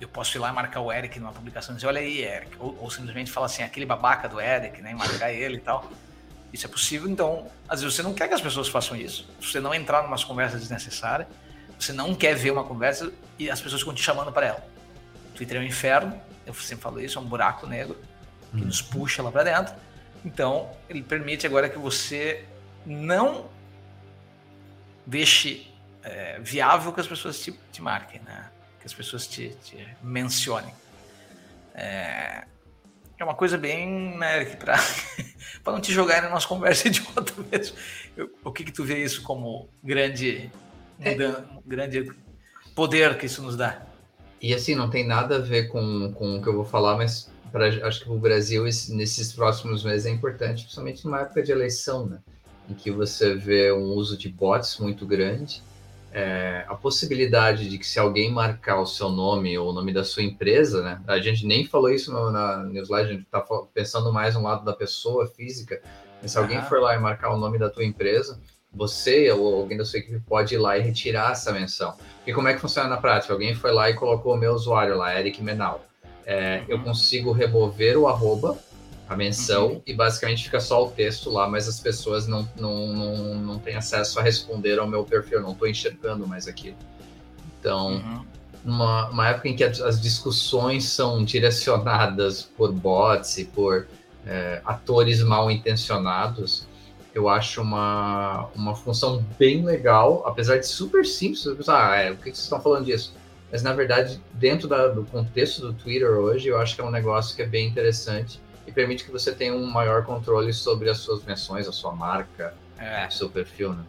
eu 0.00 0.08
posso 0.08 0.36
ir 0.36 0.40
lá 0.40 0.48
e 0.48 0.52
marcar 0.52 0.80
o 0.80 0.90
Eric 0.90 1.20
numa 1.20 1.32
publicação 1.32 1.74
e 1.74 1.76
dizer, 1.76 1.86
olha 1.86 2.00
aí, 2.00 2.22
Eric, 2.22 2.56
ou, 2.58 2.76
ou 2.80 2.90
simplesmente 2.90 3.30
falar 3.30 3.46
assim, 3.46 3.62
aquele 3.62 3.84
babaca 3.84 4.28
do 4.28 4.40
Eric, 4.40 4.80
né, 4.80 4.94
marcar 4.94 5.32
ele 5.32 5.56
e 5.56 5.60
tal. 5.60 5.90
Isso 6.50 6.64
é 6.64 6.68
possível, 6.68 7.08
então, 7.08 7.46
às 7.68 7.82
vezes 7.82 7.94
você 7.94 8.02
não 8.02 8.14
quer 8.14 8.26
que 8.26 8.32
as 8.32 8.40
pessoas 8.40 8.68
façam 8.68 8.96
isso, 8.96 9.28
você 9.38 9.60
não 9.60 9.74
entrar 9.74 10.02
em 10.02 10.06
umas 10.06 10.24
conversas 10.24 10.60
desnecessárias, 10.60 11.28
você 11.78 11.92
não 11.92 12.14
quer 12.14 12.34
ver 12.34 12.52
uma 12.52 12.64
conversa 12.64 13.12
e 13.38 13.50
as 13.50 13.60
pessoas 13.60 13.82
ficam 13.82 13.94
te 13.94 14.02
chamando 14.02 14.32
para 14.32 14.46
ela. 14.46 14.66
O 15.30 15.36
Twitter 15.36 15.58
é 15.58 15.60
um 15.60 15.64
inferno, 15.64 16.18
eu 16.46 16.54
sempre 16.54 16.82
falo 16.82 17.00
isso, 17.00 17.18
é 17.18 17.20
um 17.20 17.26
buraco 17.26 17.66
negro 17.66 18.00
que 18.50 18.64
nos 18.64 18.82
puxa 18.82 19.22
lá 19.22 19.30
para 19.30 19.44
dentro. 19.44 19.74
Então, 20.24 20.70
ele 20.88 21.02
permite 21.02 21.46
agora 21.46 21.68
que 21.68 21.78
você 21.78 22.44
não 22.84 23.48
deixe 25.06 25.70
é, 26.02 26.38
viável 26.40 26.92
que 26.92 27.00
as 27.00 27.06
pessoas 27.06 27.40
te, 27.40 27.52
te, 27.72 27.82
marquem, 27.82 28.20
né? 28.20 28.50
que 28.80 28.86
as 28.86 28.94
pessoas 28.94 29.26
te, 29.26 29.50
te 29.62 29.86
mencionem. 30.02 30.72
É, 31.74 32.44
é 33.18 33.24
uma 33.24 33.34
coisa 33.34 33.58
bem, 33.58 34.16
né, 34.16 34.44
para 34.56 34.76
não 35.66 35.80
te 35.80 35.92
jogarem 35.92 36.30
nas 36.30 36.46
conversas 36.46 36.86
idiota 36.98 37.32
mesmo. 37.50 37.76
Eu, 38.16 38.30
o 38.44 38.52
que 38.52 38.64
que 38.64 38.72
tu 38.72 38.84
vê 38.84 39.02
isso 39.02 39.22
como 39.22 39.68
grande, 39.82 40.50
é. 41.00 41.16
grande 41.66 42.10
poder 42.74 43.18
que 43.18 43.26
isso 43.26 43.42
nos 43.42 43.56
dá? 43.56 43.82
E 44.40 44.54
assim, 44.54 44.74
não 44.74 44.88
tem 44.88 45.06
nada 45.06 45.36
a 45.36 45.40
ver 45.40 45.68
com, 45.68 46.12
com 46.12 46.36
o 46.36 46.42
que 46.42 46.48
eu 46.48 46.54
vou 46.54 46.64
falar, 46.64 46.96
mas 46.96 47.28
pra, 47.50 47.68
acho 47.86 48.02
que 48.02 48.10
o 48.10 48.18
Brasil 48.18 48.64
nesses 48.64 49.32
próximos 49.32 49.84
meses 49.84 50.06
é 50.06 50.10
importante, 50.10 50.62
principalmente 50.62 51.04
numa 51.04 51.20
época 51.20 51.42
de 51.42 51.52
eleição, 51.52 52.06
né? 52.06 52.18
Em 52.68 52.74
que 52.74 52.90
você 52.90 53.34
vê 53.34 53.72
um 53.72 53.94
uso 53.94 54.16
de 54.16 54.28
bots 54.28 54.78
muito 54.78 55.06
grande, 55.06 55.62
é, 56.12 56.64
a 56.68 56.74
possibilidade 56.74 57.68
de 57.68 57.78
que 57.78 57.86
se 57.86 57.98
alguém 57.98 58.30
marcar 58.30 58.80
o 58.80 58.86
seu 58.86 59.10
nome 59.10 59.58
ou 59.58 59.70
o 59.70 59.72
nome 59.72 59.92
da 59.92 60.04
sua 60.04 60.22
empresa, 60.22 60.82
né? 60.82 61.00
A 61.06 61.18
gente 61.18 61.46
nem 61.46 61.66
falou 61.66 61.90
isso 61.90 62.12
no, 62.12 62.30
na 62.30 62.64
newsletter, 62.64 63.08
a 63.08 63.12
gente 63.12 63.24
está 63.24 63.44
pensando 63.74 64.12
mais 64.12 64.34
no 64.34 64.42
lado 64.42 64.64
da 64.64 64.72
pessoa 64.72 65.26
física, 65.26 65.80
mas 66.20 66.32
se 66.32 66.38
alguém 66.38 66.62
for 66.62 66.80
lá 66.80 66.94
e 66.94 66.98
marcar 66.98 67.30
o 67.30 67.38
nome 67.38 67.58
da 67.58 67.70
tua 67.70 67.84
empresa, 67.84 68.40
você 68.72 69.30
ou 69.30 69.60
alguém 69.60 69.78
da 69.78 69.84
sua 69.84 69.98
equipe 69.98 70.20
pode 70.20 70.54
ir 70.54 70.58
lá 70.58 70.76
e 70.76 70.82
retirar 70.82 71.32
essa 71.32 71.52
menção. 71.52 71.94
E 72.26 72.32
como 72.32 72.48
é 72.48 72.54
que 72.54 72.60
funciona 72.60 72.88
na 72.88 72.96
prática? 72.96 73.32
Alguém 73.32 73.54
foi 73.54 73.72
lá 73.72 73.88
e 73.88 73.94
colocou 73.94 74.34
o 74.34 74.36
meu 74.36 74.52
usuário 74.52 74.96
lá, 74.96 75.18
Eric 75.18 75.42
Menal 75.42 75.87
é, 76.28 76.62
eu 76.68 76.78
consigo 76.80 77.32
remover 77.32 77.96
o 77.96 78.06
arroba, 78.06 78.58
a 79.08 79.16
menção, 79.16 79.68
uhum. 79.68 79.82
e 79.86 79.94
basicamente 79.94 80.44
fica 80.44 80.60
só 80.60 80.84
o 80.84 80.90
texto 80.90 81.30
lá, 81.30 81.48
mas 81.48 81.66
as 81.66 81.80
pessoas 81.80 82.26
não, 82.28 82.46
não, 82.54 82.88
não, 82.88 83.34
não 83.36 83.58
têm 83.58 83.76
acesso 83.76 84.20
a 84.20 84.22
responder 84.22 84.78
ao 84.78 84.86
meu 84.86 85.04
perfil, 85.04 85.40
não 85.40 85.52
estou 85.52 85.66
enxergando 85.66 86.28
mais 86.28 86.46
aquilo. 86.46 86.76
Então, 87.58 87.92
uhum. 87.92 88.24
numa 88.62 89.08
uma 89.08 89.28
época 89.28 89.48
em 89.48 89.56
que 89.56 89.64
as 89.64 89.98
discussões 89.98 90.84
são 90.84 91.24
direcionadas 91.24 92.42
por 92.42 92.72
bots 92.72 93.38
e 93.38 93.46
por 93.46 93.88
é, 94.26 94.60
atores 94.66 95.22
mal 95.22 95.50
intencionados, 95.50 96.68
eu 97.14 97.26
acho 97.26 97.62
uma, 97.62 98.50
uma 98.54 98.76
função 98.76 99.24
bem 99.38 99.64
legal, 99.64 100.22
apesar 100.26 100.58
de 100.58 100.66
super 100.66 101.06
simples. 101.06 101.46
Ah, 101.70 101.96
é, 101.96 102.10
o 102.10 102.16
que 102.16 102.24
vocês 102.24 102.40
estão 102.40 102.60
falando 102.60 102.84
disso? 102.84 103.14
Mas 103.50 103.62
na 103.62 103.72
verdade, 103.72 104.20
dentro 104.32 104.68
da, 104.68 104.88
do 104.88 105.04
contexto 105.04 105.60
do 105.60 105.72
Twitter 105.72 106.10
hoje, 106.10 106.48
eu 106.48 106.58
acho 106.58 106.74
que 106.74 106.80
é 106.80 106.84
um 106.84 106.90
negócio 106.90 107.34
que 107.34 107.42
é 107.42 107.46
bem 107.46 107.66
interessante 107.66 108.40
e 108.66 108.72
permite 108.72 109.04
que 109.04 109.10
você 109.10 109.32
tenha 109.32 109.54
um 109.54 109.66
maior 109.66 110.04
controle 110.04 110.52
sobre 110.52 110.90
as 110.90 110.98
suas 110.98 111.24
menções, 111.24 111.66
a 111.66 111.72
sua 111.72 111.92
marca, 111.92 112.54
é. 112.78 113.06
o 113.06 113.10
seu 113.10 113.30
perfil, 113.30 113.72
né? 113.72 113.84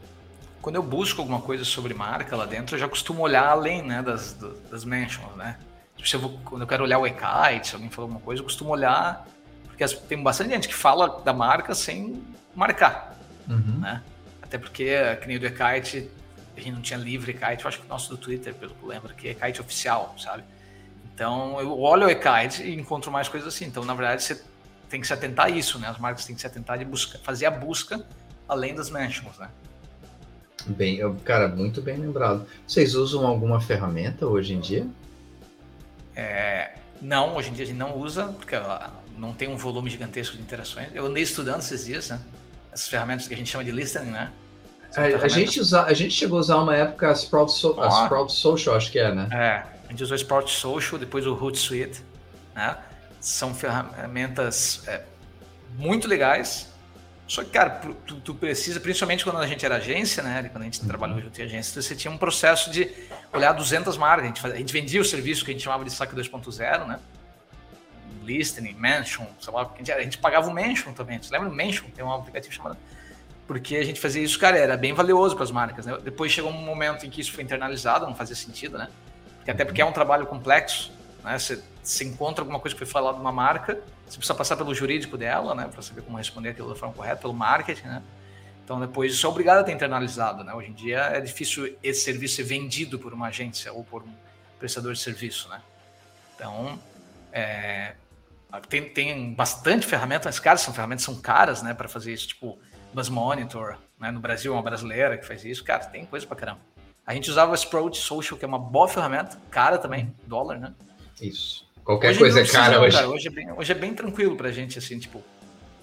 quando 0.61 0.75
eu 0.75 0.83
busco 0.83 1.21
alguma 1.21 1.41
coisa 1.41 1.63
sobre 1.63 1.93
marca 1.93 2.35
lá 2.35 2.45
dentro, 2.45 2.75
eu 2.75 2.79
já 2.79 2.87
costumo 2.87 3.21
olhar 3.21 3.47
além 3.47 3.81
né, 3.81 4.01
das, 4.01 4.33
das 4.69 4.83
mentions, 4.83 5.35
né? 5.35 5.57
Tipo, 5.95 6.09
se 6.09 6.15
eu 6.15 6.19
vou, 6.19 6.39
quando 6.45 6.61
eu 6.61 6.67
quero 6.67 6.83
olhar 6.83 6.99
o 6.99 7.07
e-kite, 7.07 7.67
se 7.67 7.75
alguém 7.75 7.89
falou 7.89 8.07
alguma 8.07 8.21
coisa, 8.21 8.41
eu 8.41 8.45
costumo 8.45 8.71
olhar, 8.71 9.25
porque 9.65 9.85
tem 10.07 10.21
bastante 10.21 10.51
gente 10.51 10.67
que 10.67 10.73
fala 10.73 11.21
da 11.21 11.33
marca 11.33 11.73
sem 11.73 12.23
marcar, 12.55 13.17
uhum. 13.47 13.79
né? 13.79 14.01
Até 14.41 14.57
porque, 14.57 14.89
que 15.21 15.27
nem 15.27 15.37
o 15.37 15.39
do 15.39 15.45
e-kite, 15.45 16.09
a 16.59 16.63
gente 16.63 16.73
não 16.73 16.81
tinha 16.81 16.99
livre 16.99 17.31
e-kite, 17.31 17.63
eu 17.63 17.67
acho 17.67 17.79
que 17.79 17.85
o 17.85 17.89
nosso 17.89 18.09
do 18.09 18.17
Twitter, 18.17 18.53
pelo 18.53 18.73
que 18.73 18.83
eu 18.83 18.89
lembro, 18.89 19.13
que 19.13 19.27
é 19.27 19.31
e-kite 19.31 19.61
oficial, 19.61 20.15
sabe? 20.17 20.43
Então, 21.13 21.59
eu 21.59 21.77
olho 21.79 22.07
o 22.07 22.09
e-kite 22.09 22.63
e 22.63 22.73
encontro 22.75 23.11
mais 23.11 23.27
coisas 23.27 23.53
assim. 23.53 23.65
Então, 23.65 23.83
na 23.83 23.93
verdade, 23.93 24.23
você 24.23 24.41
tem 24.89 25.01
que 25.01 25.07
se 25.07 25.13
atentar 25.13 25.47
a 25.47 25.49
isso, 25.49 25.77
né? 25.77 25.87
As 25.87 25.97
marcas 25.97 26.25
têm 26.25 26.35
que 26.35 26.41
se 26.41 26.47
atentar 26.47 26.77
de 26.77 26.85
buscar, 26.85 27.19
fazer 27.19 27.45
a 27.45 27.51
busca 27.51 28.05
além 28.47 28.73
das 28.73 28.89
mentions, 28.89 29.37
né? 29.37 29.49
Bem, 30.65 30.99
cara, 31.19 31.47
muito 31.47 31.81
bem 31.81 31.97
lembrado. 31.97 32.45
Vocês 32.67 32.95
usam 32.95 33.25
alguma 33.25 33.61
ferramenta 33.61 34.25
hoje 34.25 34.53
em 34.53 34.59
dia? 34.59 34.87
É, 36.15 36.75
não, 37.01 37.35
hoje 37.35 37.49
em 37.49 37.53
dia 37.53 37.63
a 37.63 37.67
gente 37.67 37.77
não 37.77 37.97
usa, 37.97 38.25
porque 38.27 38.55
não 39.17 39.33
tem 39.33 39.47
um 39.47 39.55
volume 39.55 39.89
gigantesco 39.89 40.35
de 40.35 40.41
interações. 40.41 40.89
Eu 40.93 41.05
andei 41.05 41.23
estudando 41.23 41.59
esses 41.59 41.85
dias, 41.85 42.09
né? 42.09 42.19
Essas 42.71 42.87
ferramentas 42.87 43.27
que 43.27 43.33
a 43.33 43.37
gente 43.37 43.49
chama 43.49 43.63
de 43.63 43.71
listening, 43.71 44.11
né? 44.11 44.31
A, 44.95 45.25
a, 45.25 45.27
gente 45.27 45.59
usa, 45.59 45.83
a 45.83 45.93
gente 45.93 46.13
chegou 46.13 46.37
a 46.37 46.41
usar 46.41 46.57
uma 46.57 46.75
época 46.75 47.09
a 47.09 47.13
Sprout, 47.13 47.51
so, 47.51 47.79
a 47.79 48.03
Sprout 48.03 48.31
Social, 48.31 48.75
acho 48.75 48.91
que 48.91 48.99
é, 48.99 49.13
né? 49.13 49.27
É, 49.31 49.63
a 49.87 49.91
gente 49.91 50.03
usou 50.03 50.15
Sprout 50.15 50.51
Social, 50.51 50.99
depois 50.99 51.27
o 51.27 51.33
Hootsuite, 51.33 52.03
né? 52.55 52.77
São 53.19 53.53
ferramentas 53.53 54.81
é, 54.87 55.03
muito 55.77 56.07
legais, 56.07 56.69
só 57.29 57.43
que, 57.43 57.51
cara, 57.51 57.69
tu, 58.07 58.15
tu, 58.15 58.33
precisa, 58.33 58.79
principalmente 58.79 59.23
quando 59.23 59.37
a 59.37 59.45
gente 59.45 59.63
era 59.63 59.75
agência, 59.75 60.23
né? 60.23 60.49
Quando 60.51 60.63
a 60.63 60.65
gente 60.65 60.81
uhum. 60.81 60.87
trabalhou 60.87 61.21
junto 61.21 61.39
em 61.39 61.43
agência, 61.43 61.79
você 61.79 61.95
tinha 61.95 62.11
um 62.11 62.17
processo 62.17 62.71
de 62.71 62.89
olhar 63.31 63.53
200 63.53 63.95
marcas. 63.97 64.23
A 64.23 64.27
gente, 64.29 64.41
fazia, 64.41 64.55
a 64.55 64.59
gente 64.59 64.73
vendia 64.73 64.99
o 64.99 65.05
serviço 65.05 65.45
que 65.45 65.51
a 65.51 65.53
gente 65.53 65.63
chamava 65.63 65.85
de 65.85 65.91
saque 65.91 66.15
2.0, 66.15 66.87
né? 66.87 66.99
Listening, 68.23 68.73
Mention, 68.73 69.27
sei 69.39 69.53
lá. 69.53 69.61
A 69.61 69.77
gente, 69.77 69.91
a 69.91 70.01
gente 70.01 70.17
pagava 70.17 70.49
o 70.49 70.53
Mention 70.53 70.91
também. 70.93 71.21
Você 71.21 71.31
lembra 71.31 71.49
do 71.49 71.55
Mention? 71.55 71.85
Tem 71.91 72.03
um 72.03 72.11
aplicativo 72.11 72.51
chamado. 72.51 72.77
Porque 73.49 73.77
a 73.77 73.83
gente 73.83 73.99
fazia 73.99 74.21
isso, 74.21 74.37
cara, 74.37 74.59
era 74.59 74.77
bem 74.77 74.93
valioso 74.93 75.33
para 75.33 75.43
as 75.43 75.49
marcas. 75.49 75.87
Né? 75.87 75.97
Depois 76.03 76.31
chegou 76.31 76.51
um 76.51 76.61
momento 76.61 77.03
em 77.03 77.09
que 77.09 77.19
isso 77.19 77.31
foi 77.31 77.43
internalizado, 77.43 78.05
não 78.05 78.13
fazia 78.13 78.35
sentido, 78.35 78.77
né? 78.77 78.87
Porque, 79.37 79.49
até 79.49 79.65
porque 79.65 79.81
é 79.81 79.85
um 79.85 79.91
trabalho 79.91 80.27
complexo, 80.27 80.91
né? 81.23 81.39
Você, 81.39 81.63
você 81.81 82.03
encontra 82.03 82.43
alguma 82.43 82.59
coisa 82.59 82.75
que 82.75 82.77
foi 82.77 82.85
falada 82.85 83.17
numa 83.17 83.31
marca 83.31 83.81
você 84.11 84.17
precisa 84.17 84.33
passar 84.33 84.57
pelo 84.57 84.73
jurídico 84.73 85.17
dela, 85.17 85.53
né, 85.53 85.69
para 85.71 85.81
saber 85.81 86.01
como 86.01 86.17
responder 86.17 86.49
aquilo 86.49 86.69
da 86.69 86.75
forma 86.75 86.93
correta, 86.93 87.21
pelo 87.21 87.33
marketing, 87.33 87.87
né? 87.87 88.03
Então 88.63 88.79
depois 88.79 89.13
isso 89.13 89.25
é 89.25 89.29
obrigado 89.29 89.59
a 89.59 89.63
ter 89.63 89.71
internalizado, 89.71 90.43
né? 90.43 90.53
Hoje 90.53 90.69
em 90.69 90.73
dia 90.73 90.99
é 90.99 91.21
difícil 91.21 91.75
esse 91.83 92.01
serviço 92.01 92.35
ser 92.35 92.43
vendido 92.43 92.99
por 92.99 93.13
uma 93.13 93.27
agência 93.27 93.71
ou 93.73 93.83
por 93.83 94.03
um 94.03 94.13
prestador 94.59 94.93
de 94.93 94.99
serviço, 94.99 95.47
né? 95.49 95.61
Então 96.35 96.79
é, 97.31 97.93
tem, 98.67 98.89
tem 98.89 99.33
bastante 99.33 99.85
ferramenta, 99.85 100.27
mas 100.27 100.39
caras 100.39 100.61
são 100.61 100.73
ferramentas 100.73 101.03
são 101.03 101.19
caras, 101.19 101.61
né, 101.61 101.73
para 101.73 101.87
fazer 101.87 102.13
isso, 102.13 102.27
tipo 102.27 102.59
Buzz 102.93 103.09
Monitor, 103.09 103.77
né? 103.99 104.11
No 104.11 104.19
Brasil 104.19 104.53
uma 104.53 104.61
brasileira 104.61 105.17
que 105.17 105.25
faz 105.25 105.43
isso, 105.45 105.63
cara, 105.63 105.85
tem 105.85 106.05
coisa 106.05 106.25
para 106.25 106.35
caramba. 106.35 106.59
A 107.05 107.13
gente 107.13 107.29
usava 107.29 107.51
o 107.51 107.55
Sprout 107.55 107.97
Social, 107.97 108.37
que 108.37 108.45
é 108.45 108.47
uma 108.47 108.59
boa 108.59 108.87
ferramenta, 108.87 109.37
cara 109.49 109.77
também, 109.77 110.13
dólar, 110.27 110.59
né? 110.59 110.73
Isso. 111.19 111.67
Qualquer 111.83 112.11
hoje 112.11 112.19
coisa 112.19 112.41
é 112.41 112.45
cara 112.45 112.79
hoje. 112.79 112.95
Cara, 112.95 113.09
hoje, 113.09 113.27
é 113.27 113.31
bem, 113.31 113.51
hoje 113.51 113.71
é 113.71 113.75
bem 113.75 113.93
tranquilo 113.95 114.35
pra 114.35 114.51
gente, 114.51 114.77
assim, 114.77 114.99
tipo, 114.99 115.23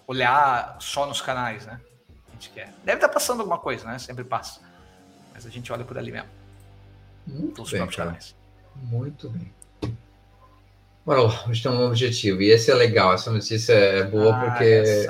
olhar 0.06 0.76
só 0.80 1.04
nos 1.04 1.20
canais, 1.20 1.66
né? 1.66 1.80
A 2.28 2.32
gente 2.32 2.50
quer. 2.50 2.72
Deve 2.84 2.98
estar 2.98 3.08
tá 3.08 3.14
passando 3.14 3.40
alguma 3.40 3.58
coisa, 3.58 3.84
né? 3.86 3.98
Sempre 3.98 4.22
passa. 4.22 4.60
Mas 5.34 5.44
a 5.44 5.50
gente 5.50 5.72
olha 5.72 5.84
por 5.84 5.98
ali 5.98 6.12
mesmo. 6.12 6.28
Muito 7.26 7.62
bem, 7.64 7.70
próprios 7.72 7.96
cara. 7.96 8.08
canais. 8.10 8.36
Muito 8.76 9.28
bem. 9.30 9.52
Bora 11.04 11.22
lá, 11.22 11.44
hoje 11.48 11.62
tem 11.62 11.72
um 11.72 11.86
objetivo. 11.86 12.40
E 12.40 12.50
esse 12.50 12.70
é 12.70 12.74
legal, 12.74 13.12
essa 13.12 13.30
notícia 13.30 13.72
é 13.72 14.04
boa 14.04 14.34
ah, 14.34 14.50
porque 14.50 15.06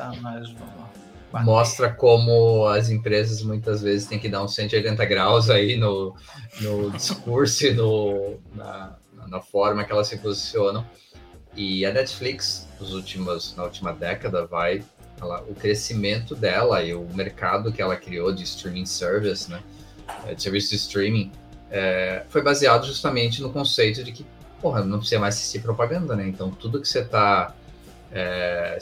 mostra 1.45 1.93
como 1.93 2.67
as 2.67 2.89
empresas 2.91 3.43
muitas 3.43 3.83
vezes 3.83 4.07
têm 4.07 4.19
que 4.19 4.29
dar 4.29 4.43
uns 4.43 4.55
180 4.55 5.05
graus 5.05 5.51
aí 5.51 5.77
no, 5.77 6.15
no 6.61 6.91
discurso 6.91 7.67
e 7.67 7.75
no, 7.75 8.39
na, 8.55 8.97
na 9.29 9.41
forma 9.41 9.85
que 9.85 9.93
elas 9.93 10.09
se 10.09 10.17
posicionam. 10.19 10.85
E 11.55 11.87
a 11.87 11.93
Netflix, 11.93 12.69
nos 12.79 12.93
últimos, 12.93 13.57
na 13.57 13.65
última 13.65 13.93
década, 13.93 14.47
vai 14.47 14.85
ela, 15.21 15.43
o 15.49 15.55
crescimento 15.55 16.35
dela 16.35 16.83
e 16.83 16.95
o 16.95 17.09
mercado 17.15 17.73
que 17.73 17.81
ela 17.81 17.97
criou 17.97 18.33
de 18.33 18.45
streaming 18.45 18.87
service, 18.87 19.51
né, 19.51 19.63
é, 20.27 20.35
de 20.35 20.43
serviço 20.43 20.71
de 20.71 20.77
streaming, 20.77 21.33
é, 21.71 22.25
foi 22.29 22.43
baseado 22.43 22.87
justamente 22.87 23.43
no 23.43 23.51
conceito 23.51 24.05
de 24.05 24.13
que, 24.13 24.27
porra, 24.61 24.85
não 24.85 24.99
precisa 24.99 25.21
mais 25.21 25.35
assistir 25.35 25.61
propaganda, 25.61 26.15
né? 26.15 26.27
Então, 26.29 26.51
tudo 26.51 26.81
que 26.81 26.89
você 26.89 27.01
está... 27.01 27.55
É, 28.13 28.79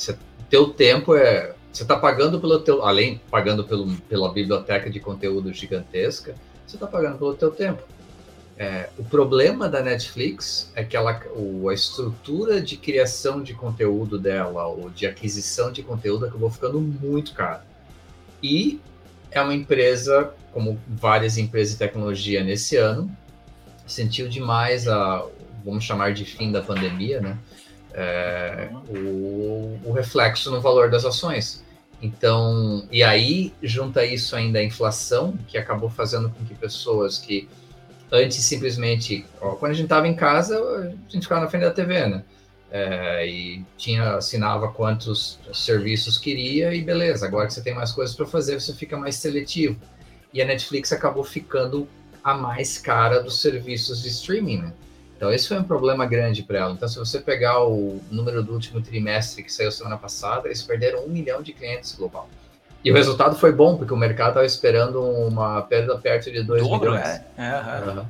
teu 0.50 0.68
tempo 0.68 1.14
é... 1.14 1.53
Você 1.74 1.82
está 1.82 1.96
pagando 1.96 2.40
pelo 2.40 2.60
teu... 2.60 2.84
Além 2.84 3.20
pagando 3.28 3.64
pelo, 3.64 3.96
pela 4.02 4.32
biblioteca 4.32 4.88
de 4.88 5.00
conteúdo 5.00 5.52
gigantesca, 5.52 6.36
você 6.64 6.76
está 6.76 6.86
pagando 6.86 7.18
pelo 7.18 7.34
teu 7.34 7.50
tempo. 7.50 7.82
É, 8.56 8.88
o 8.96 9.02
problema 9.02 9.68
da 9.68 9.82
Netflix 9.82 10.70
é 10.76 10.84
que 10.84 10.96
ela, 10.96 11.20
o, 11.34 11.68
a 11.68 11.74
estrutura 11.74 12.60
de 12.60 12.76
criação 12.76 13.42
de 13.42 13.52
conteúdo 13.54 14.16
dela, 14.20 14.68
ou 14.68 14.88
de 14.88 15.04
aquisição 15.04 15.72
de 15.72 15.82
conteúdo, 15.82 16.26
acabou 16.26 16.48
ficando 16.48 16.80
muito 16.80 17.34
cara. 17.34 17.66
E 18.40 18.80
é 19.32 19.40
uma 19.40 19.52
empresa, 19.52 20.32
como 20.52 20.80
várias 20.86 21.36
empresas 21.36 21.72
de 21.72 21.80
tecnologia 21.80 22.44
nesse 22.44 22.76
ano, 22.76 23.10
sentiu 23.84 24.28
demais 24.28 24.86
a, 24.86 25.26
vamos 25.64 25.82
chamar 25.82 26.14
de 26.14 26.24
fim 26.24 26.52
da 26.52 26.62
pandemia, 26.62 27.20
né? 27.20 27.36
É, 27.94 28.68
o, 28.88 29.78
o 29.84 29.92
reflexo 29.92 30.50
no 30.50 30.60
valor 30.60 30.90
das 30.90 31.04
ações. 31.04 31.64
Então, 32.02 32.86
e 32.90 33.02
aí 33.02 33.54
junta 33.62 34.04
isso 34.04 34.34
ainda 34.34 34.58
a 34.58 34.64
inflação, 34.64 35.38
que 35.46 35.56
acabou 35.56 35.88
fazendo 35.88 36.28
com 36.28 36.44
que 36.44 36.54
pessoas 36.54 37.18
que 37.18 37.48
Antes, 38.14 38.44
simplesmente, 38.44 39.26
ó, 39.40 39.56
quando 39.56 39.72
a 39.72 39.74
gente 39.74 39.86
estava 39.86 40.06
em 40.06 40.14
casa, 40.14 40.56
a 40.56 41.10
gente 41.10 41.22
ficava 41.22 41.40
na 41.40 41.48
frente 41.48 41.62
da 41.62 41.72
TV, 41.72 42.06
né? 42.06 42.22
É, 42.70 43.26
e 43.26 43.64
tinha 43.76 44.14
assinava 44.14 44.68
quantos 44.68 45.40
serviços 45.52 46.16
queria 46.16 46.72
e 46.72 46.80
beleza. 46.80 47.26
Agora 47.26 47.48
que 47.48 47.54
você 47.54 47.60
tem 47.60 47.74
mais 47.74 47.90
coisas 47.90 48.14
para 48.14 48.24
fazer, 48.24 48.60
você 48.60 48.72
fica 48.72 48.96
mais 48.96 49.16
seletivo. 49.16 49.80
E 50.32 50.40
a 50.40 50.44
Netflix 50.44 50.92
acabou 50.92 51.24
ficando 51.24 51.88
a 52.22 52.34
mais 52.34 52.78
cara 52.78 53.20
dos 53.20 53.40
serviços 53.40 54.00
de 54.00 54.08
streaming, 54.10 54.58
né? 54.58 54.72
Então 55.16 55.33
esse 55.33 55.49
foi 55.49 55.59
um 55.59 55.64
problema 55.64 56.06
grande 56.06 56.42
para 56.42 56.59
ela. 56.59 56.73
Então 56.73 56.88
se 56.88 56.99
você 56.99 57.21
pegar 57.21 57.64
o 57.64 58.00
número 58.11 58.42
do 58.42 58.52
último 58.52 58.80
trimestre 58.80 59.42
que 59.42 59.52
saiu 59.52 59.71
semana 59.71 59.97
passada, 59.97 60.49
eles 60.49 60.62
perderam 60.62 61.04
um 61.04 61.09
milhão 61.09 61.42
de 61.42 61.52
clientes 61.52 61.94
global. 61.94 62.28
E 62.85 62.90
o 62.90 62.94
resultado 62.94 63.35
foi 63.37 63.50
bom, 63.50 63.78
porque 63.78 63.94
o 63.94 63.97
mercado 63.97 64.30
estava 64.30 64.44
esperando 64.44 65.02
uma 65.02 65.62
perda 65.62 65.97
perto 65.97 66.30
de 66.30 66.42
2 66.42 66.62
milhões. 66.62 67.00
É, 67.00 67.25
é, 67.38 67.90
uhum. 67.90 68.04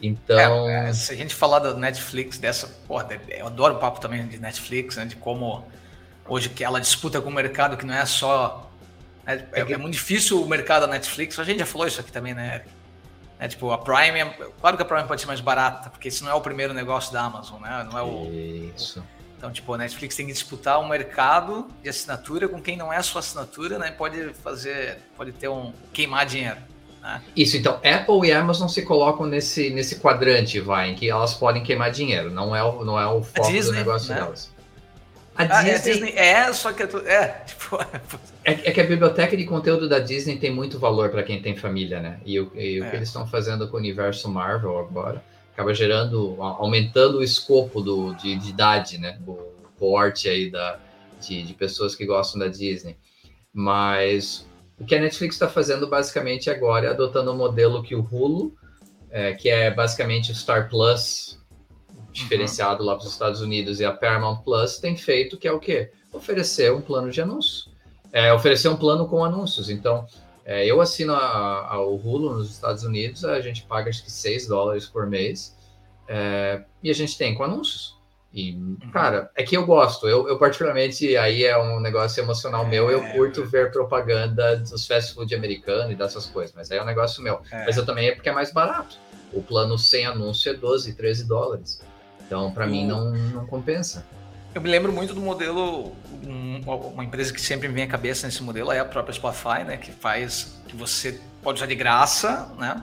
Então. 0.00 0.68
É, 0.70 0.90
é, 0.90 0.92
se 0.92 1.12
a 1.12 1.16
gente 1.16 1.34
falar 1.34 1.58
da 1.58 1.74
Netflix, 1.74 2.38
dessa. 2.38 2.68
Porra, 2.86 3.08
eu 3.28 3.46
adoro 3.46 3.74
o 3.74 3.78
papo 3.78 4.00
também 4.00 4.24
de 4.26 4.38
Netflix, 4.38 4.96
né? 4.96 5.04
De 5.04 5.16
como 5.16 5.66
hoje 6.28 6.48
que 6.48 6.62
ela 6.62 6.80
disputa 6.80 7.20
com 7.20 7.28
o 7.28 7.32
mercado 7.32 7.76
que 7.76 7.84
não 7.84 7.94
é 7.94 8.06
só. 8.06 8.70
É, 9.26 9.34
é, 9.52 9.60
é 9.72 9.76
muito 9.76 9.94
difícil 9.94 10.40
o 10.40 10.48
mercado 10.48 10.82
da 10.82 10.88
Netflix. 10.88 11.38
A 11.38 11.44
gente 11.44 11.58
já 11.58 11.66
falou 11.66 11.86
isso 11.86 12.00
aqui 12.00 12.12
também, 12.12 12.34
né? 12.34 12.62
É, 13.44 13.48
tipo, 13.48 13.70
a 13.70 13.76
Prime, 13.76 14.24
claro 14.58 14.74
que 14.74 14.82
a 14.82 14.86
Prime 14.86 15.06
pode 15.06 15.20
ser 15.20 15.26
mais 15.26 15.38
barata, 15.38 15.90
porque 15.90 16.08
esse 16.08 16.24
não 16.24 16.30
é 16.30 16.34
o 16.34 16.40
primeiro 16.40 16.72
negócio 16.72 17.12
da 17.12 17.24
Amazon, 17.24 17.60
né? 17.60 17.86
Não 17.92 17.98
é 17.98 18.02
o, 18.02 18.32
isso. 18.74 19.04
Então, 19.36 19.52
tipo, 19.52 19.74
a 19.74 19.76
Netflix 19.76 20.16
tem 20.16 20.24
que 20.24 20.32
disputar 20.32 20.80
um 20.80 20.88
mercado 20.88 21.68
de 21.82 21.90
assinatura 21.90 22.48
com 22.48 22.62
quem 22.62 22.74
não 22.74 22.90
é 22.90 22.96
a 22.96 23.02
sua 23.02 23.18
assinatura, 23.18 23.78
né? 23.78 23.90
Pode 23.90 24.32
fazer, 24.42 24.96
pode 25.14 25.32
ter 25.32 25.48
um 25.48 25.74
queimar 25.92 26.24
dinheiro. 26.24 26.56
Né? 27.02 27.20
Isso, 27.36 27.58
então 27.58 27.74
Apple 27.84 28.26
e 28.26 28.32
Amazon 28.32 28.66
se 28.66 28.80
colocam 28.80 29.26
nesse, 29.26 29.68
nesse 29.68 29.96
quadrante, 29.96 30.58
vai, 30.58 30.92
em 30.92 30.94
que 30.94 31.10
elas 31.10 31.34
podem 31.34 31.62
queimar 31.62 31.90
dinheiro. 31.90 32.30
Não 32.30 32.56
é 32.56 32.64
o, 32.64 32.82
não 32.82 32.98
é 32.98 33.06
o 33.06 33.22
foco 33.22 33.52
Disney, 33.52 33.72
do 33.72 33.72
negócio 33.72 34.08
né? 34.08 34.22
delas. 34.22 34.53
A, 35.36 35.42
ah, 35.42 35.62
Disney... 35.62 35.70
É, 35.70 35.74
a 35.74 35.78
Disney 35.78 36.12
é, 36.16 36.52
só 36.52 36.72
que 36.72 36.82
é, 36.82 37.28
tipo... 37.46 37.76
é, 38.44 38.52
é, 38.52 38.72
que 38.72 38.80
a 38.80 38.86
biblioteca 38.86 39.36
de 39.36 39.44
conteúdo 39.44 39.88
da 39.88 39.98
Disney 39.98 40.36
tem 40.36 40.50
muito 40.50 40.78
valor 40.78 41.10
para 41.10 41.22
quem 41.22 41.42
tem 41.42 41.56
família, 41.56 42.00
né? 42.00 42.20
E, 42.24 42.38
o, 42.38 42.52
e 42.54 42.80
o 42.80 42.84
que 42.84 42.90
é. 42.90 42.96
eles 42.96 43.08
estão 43.08 43.26
fazendo 43.26 43.68
com 43.68 43.76
o 43.76 43.80
universo 43.80 44.28
Marvel 44.28 44.78
agora 44.78 45.22
acaba 45.54 45.72
gerando, 45.72 46.36
aumentando 46.42 47.18
o 47.18 47.22
escopo 47.22 47.80
do, 47.80 48.12
de, 48.14 48.36
de 48.36 48.50
idade, 48.50 48.98
né? 48.98 49.18
O 49.26 49.36
porte 49.78 50.28
aí 50.28 50.50
da, 50.50 50.80
de, 51.20 51.42
de 51.42 51.54
pessoas 51.54 51.94
que 51.94 52.04
gostam 52.04 52.40
da 52.40 52.48
Disney. 52.48 52.96
Mas 53.52 54.46
o 54.78 54.84
que 54.84 54.96
a 54.96 55.00
Netflix 55.00 55.36
está 55.36 55.48
fazendo 55.48 55.88
basicamente 55.88 56.50
agora 56.50 56.88
é 56.88 56.90
adotando 56.90 57.30
o 57.30 57.34
um 57.34 57.38
modelo 57.38 57.84
que 57.84 57.94
o 57.94 58.02
Hulu, 58.02 58.52
é, 59.10 59.32
que 59.32 59.48
é 59.48 59.70
basicamente 59.70 60.32
o 60.32 60.34
Star 60.34 60.68
Plus 60.68 61.38
diferenciado 62.14 62.80
uhum. 62.80 62.86
lá 62.86 62.96
para 62.96 63.04
os 63.04 63.12
Estados 63.12 63.40
Unidos 63.40 63.80
e 63.80 63.84
a 63.84 63.92
Paramount 63.92 64.42
Plus 64.42 64.78
tem 64.78 64.96
feito, 64.96 65.36
que 65.36 65.48
é 65.48 65.52
o 65.52 65.58
quê? 65.58 65.90
Oferecer 66.12 66.72
um 66.72 66.80
plano 66.80 67.10
de 67.10 67.20
anúncios. 67.20 67.68
É, 68.12 68.32
oferecer 68.32 68.68
um 68.68 68.76
plano 68.76 69.06
com 69.06 69.24
anúncios. 69.24 69.68
Então, 69.68 70.06
É, 70.46 70.66
eu 70.66 70.78
assino 70.82 71.14
a, 71.14 71.72
a, 71.72 71.80
o 71.80 71.96
Hulu 71.96 72.34
nos 72.34 72.50
Estados 72.50 72.84
Unidos, 72.84 73.24
a 73.24 73.40
gente 73.40 73.62
paga 73.62 73.88
acho 73.88 74.04
que 74.04 74.12
6 74.12 74.46
dólares 74.46 74.84
por 74.84 75.06
mês, 75.06 75.56
é, 76.06 76.62
e 76.82 76.90
a 76.90 76.94
gente 76.94 77.16
tem 77.16 77.34
com 77.34 77.44
anúncios. 77.44 77.96
E, 78.30 78.52
uhum. 78.52 78.76
cara, 78.92 79.30
é 79.34 79.42
que 79.42 79.56
eu 79.56 79.64
gosto. 79.64 80.06
Eu, 80.06 80.28
eu, 80.28 80.38
particularmente, 80.38 81.16
aí 81.16 81.44
é 81.44 81.56
um 81.56 81.80
negócio 81.80 82.20
emocional 82.20 82.66
é, 82.66 82.68
meu. 82.68 82.90
Eu 82.90 83.00
curto 83.12 83.42
é. 83.42 83.46
ver 83.46 83.72
propaganda 83.72 84.56
dos 84.56 84.86
fast 84.86 85.14
food 85.14 85.34
americanos 85.34 85.92
e 85.92 85.94
dessas 85.94 86.26
coisas, 86.26 86.54
mas 86.54 86.70
aí 86.70 86.78
é 86.78 86.82
um 86.82 86.86
negócio 86.86 87.22
meu. 87.22 87.40
É. 87.50 87.64
Mas 87.64 87.76
eu 87.76 87.86
também 87.86 88.08
é 88.08 88.14
porque 88.14 88.28
é 88.28 88.32
mais 88.32 88.52
barato. 88.52 88.98
O 89.32 89.40
plano 89.40 89.78
sem 89.78 90.04
anúncio 90.04 90.50
é 90.50 90.54
12, 90.54 90.94
13 90.94 91.26
dólares. 91.26 91.80
Então, 92.26 92.52
para 92.52 92.66
mim, 92.66 92.86
não, 92.86 93.10
não 93.12 93.46
compensa. 93.46 94.04
Eu 94.54 94.60
me 94.60 94.70
lembro 94.70 94.92
muito 94.92 95.12
do 95.12 95.20
modelo, 95.20 95.92
um, 96.24 96.60
uma 96.64 97.04
empresa 97.04 97.32
que 97.32 97.40
sempre 97.40 97.66
me 97.66 97.74
vem 97.74 97.84
à 97.84 97.88
cabeça 97.88 98.26
nesse 98.26 98.42
modelo 98.42 98.70
é 98.70 98.78
a 98.78 98.84
própria 98.84 99.12
Spotify, 99.12 99.64
né? 99.66 99.76
Que 99.76 99.90
faz 99.90 100.60
que 100.68 100.76
você 100.76 101.20
pode 101.42 101.58
usar 101.58 101.66
de 101.66 101.74
graça, 101.74 102.52
né? 102.56 102.80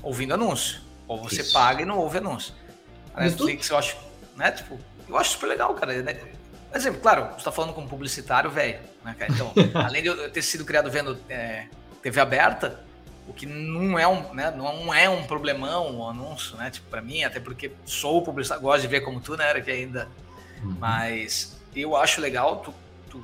Ouvindo 0.00 0.34
anúncio. 0.34 0.80
Ou 1.08 1.20
você 1.20 1.40
Isso. 1.40 1.52
paga 1.52 1.82
e 1.82 1.84
não 1.84 1.98
ouve 1.98 2.18
anúncio. 2.18 2.54
A 3.12 3.22
Netflix, 3.22 3.68
eu 3.68 3.76
acho, 3.76 3.96
né? 4.36 4.52
Tipo, 4.52 4.78
eu 5.08 5.18
acho 5.18 5.30
super 5.30 5.48
legal, 5.48 5.74
cara. 5.74 6.02
Né? 6.02 6.16
Exemplo, 6.72 7.00
claro, 7.00 7.34
você 7.36 7.44
tá 7.44 7.50
falando 7.50 7.72
como 7.72 7.88
publicitário 7.88 8.50
velho, 8.50 8.78
né, 9.04 9.16
cara? 9.18 9.32
Então, 9.32 9.52
além 9.74 10.02
de 10.02 10.08
eu 10.08 10.30
ter 10.30 10.42
sido 10.42 10.64
criado 10.64 10.88
vendo 10.88 11.18
é, 11.28 11.66
TV 12.00 12.20
aberta, 12.20 12.80
o 13.28 13.32
que 13.34 13.44
não 13.44 13.98
é 13.98 14.08
um, 14.08 14.34
né, 14.34 14.50
não 14.50 14.92
é 14.92 15.08
um 15.08 15.22
problemão 15.24 15.92
o 15.92 15.98
um 15.98 16.08
anúncio, 16.08 16.56
né? 16.56 16.70
Tipo, 16.70 16.88
para 16.88 17.02
mim, 17.02 17.22
até 17.22 17.38
porque 17.38 17.70
sou 17.84 18.22
publicitário, 18.22 18.62
gosto 18.62 18.80
de 18.80 18.88
ver 18.88 19.02
como 19.02 19.20
tu, 19.20 19.36
né, 19.36 19.48
era 19.50 19.60
que 19.60 19.70
ainda. 19.70 20.08
Uhum. 20.62 20.76
Mas 20.80 21.60
eu 21.76 21.94
acho 21.94 22.22
legal, 22.22 22.56
tu, 22.56 22.74
tu 23.10 23.22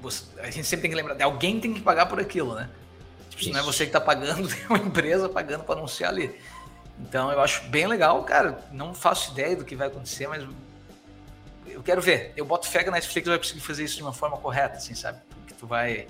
você, 0.00 0.24
a 0.38 0.50
gente 0.50 0.64
sempre 0.64 0.82
tem 0.82 0.90
que 0.90 0.96
lembrar, 0.96 1.22
alguém 1.24 1.58
tem 1.58 1.74
que 1.74 1.80
pagar 1.80 2.06
por 2.06 2.20
aquilo, 2.20 2.54
né? 2.54 2.70
Tipo, 3.28 3.42
se 3.42 3.50
não 3.50 3.58
é 3.58 3.62
você 3.62 3.86
que 3.86 3.92
tá 3.92 4.00
pagando, 4.00 4.46
tem 4.54 4.66
uma 4.68 4.78
empresa 4.78 5.28
pagando 5.28 5.64
para 5.64 5.74
anunciar 5.74 6.10
ali. 6.10 6.38
Então 7.00 7.32
eu 7.32 7.40
acho 7.40 7.64
bem 7.64 7.88
legal, 7.88 8.22
cara. 8.22 8.64
Não 8.70 8.94
faço 8.94 9.32
ideia 9.32 9.56
do 9.56 9.64
que 9.64 9.74
vai 9.74 9.88
acontecer, 9.88 10.28
mas 10.28 10.46
eu 11.66 11.82
quero 11.82 12.00
ver. 12.00 12.32
Eu 12.36 12.44
boto 12.44 12.68
fé 12.68 12.84
que 12.84 12.88
a 12.88 12.92
Netflix 12.92 13.26
vai 13.26 13.38
conseguir 13.38 13.60
fazer 13.60 13.84
isso 13.84 13.96
de 13.96 14.02
uma 14.02 14.12
forma 14.12 14.36
correta, 14.36 14.76
assim, 14.76 14.94
sabe? 14.94 15.18
Que 15.46 15.54
tu 15.54 15.66
vai 15.66 16.06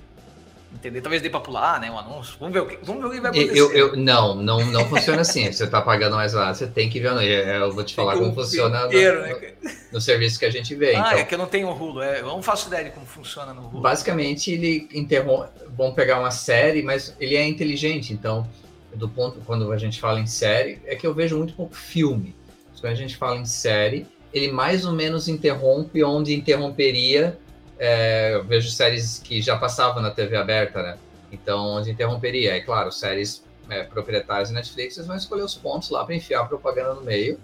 entender. 0.75 1.01
Talvez 1.01 1.23
dê 1.23 1.31
pra 1.31 1.41
pular, 1.41 1.81
né? 1.81 1.91
Um 1.91 1.99
anúncio. 1.99 2.37
Vamos 2.39 2.55
ver 2.55 2.61
o 2.61 2.67
que, 2.67 2.79
vamos 2.83 3.03
ver 3.03 3.09
o 3.09 3.11
que 3.11 3.21
vai 3.21 3.31
acontecer. 3.31 3.59
Eu, 3.59 3.73
eu, 3.73 3.97
não, 3.97 4.35
não, 4.35 4.65
não 4.67 4.89
funciona 4.89 5.23
assim. 5.23 5.51
Você 5.51 5.67
tá 5.67 5.81
pagando 5.81 6.17
mais 6.17 6.33
lá, 6.33 6.53
você 6.53 6.67
tem 6.67 6.89
que 6.89 7.01
ver. 7.01 7.09
Eu 7.09 7.73
vou 7.73 7.85
te 7.85 7.95
falar 7.95 8.17
como 8.17 8.35
funciona 8.35 8.87
inteiro, 8.87 9.21
no, 9.21 9.27
né? 9.27 9.53
no, 9.93 10.01
serviço 10.01 10.39
que 10.39 10.45
a 10.45 10.51
gente 10.51 10.75
vê. 10.75 10.95
Ah, 10.95 11.01
então, 11.01 11.19
é 11.19 11.25
que 11.25 11.35
eu 11.35 11.39
não 11.39 11.47
tenho 11.47 11.69
o 11.69 11.73
Hulu. 11.73 12.03
É, 12.03 12.21
eu 12.21 12.27
não 12.27 12.43
faço 12.43 12.69
ideia 12.69 12.85
de 12.85 12.91
como 12.91 13.07
funciona 13.07 13.53
no 13.53 13.69
Hulu. 13.69 13.81
Basicamente, 13.81 14.53
ele 14.53 14.89
interrompe. 14.93 15.49
Vão 15.77 15.93
pegar 15.93 16.19
uma 16.19 16.31
série, 16.31 16.83
mas 16.83 17.15
ele 17.21 17.37
é 17.37 17.47
inteligente. 17.47 18.13
Então, 18.13 18.49
do 18.95 19.09
ponto, 19.09 19.41
quando 19.47 19.71
a 19.73 19.79
gente 19.79 20.01
fala 20.01 20.21
em 20.21 20.27
série, 20.27 20.81
é 20.87 20.97
que 20.97 21.07
eu 21.07 21.15
vejo 21.15 21.37
muito 21.37 21.55
pouco 21.55 21.75
filme. 21.75 22.35
Quando 22.81 22.93
a 22.93 22.97
gente 22.97 23.17
fala 23.17 23.37
em 23.37 23.45
série, 23.45 24.07
ele 24.33 24.53
mais 24.53 24.85
ou 24.85 24.93
menos 24.93 25.29
interrompe 25.29 26.03
onde 26.05 26.35
interromperia. 26.35 27.39
É, 27.79 28.35
eu 28.35 28.45
vejo 28.45 28.71
séries 28.71 29.19
que 29.19 29.41
já 29.41 29.57
passavam 29.57 30.03
na 30.03 30.11
TV 30.11 30.37
aberta, 30.37 30.83
né? 30.83 30.99
Então, 31.31 31.65
onde 31.67 31.91
interromperia. 31.91 32.57
É 32.57 32.61
claro, 32.61 32.91
séries 32.91 33.45
é, 33.69 33.85
proprietárias 33.85 34.49
da 34.49 34.57
Netflix, 34.57 34.97
vão 35.07 35.17
escolher 35.17 35.43
os 35.43 35.55
pontos 35.55 35.91
lá 35.91 36.05
para 36.05 36.15
enfiar 36.15 36.41
a 36.41 36.45
propaganda 36.45 36.95
no 36.95 37.03
meio. 37.03 37.39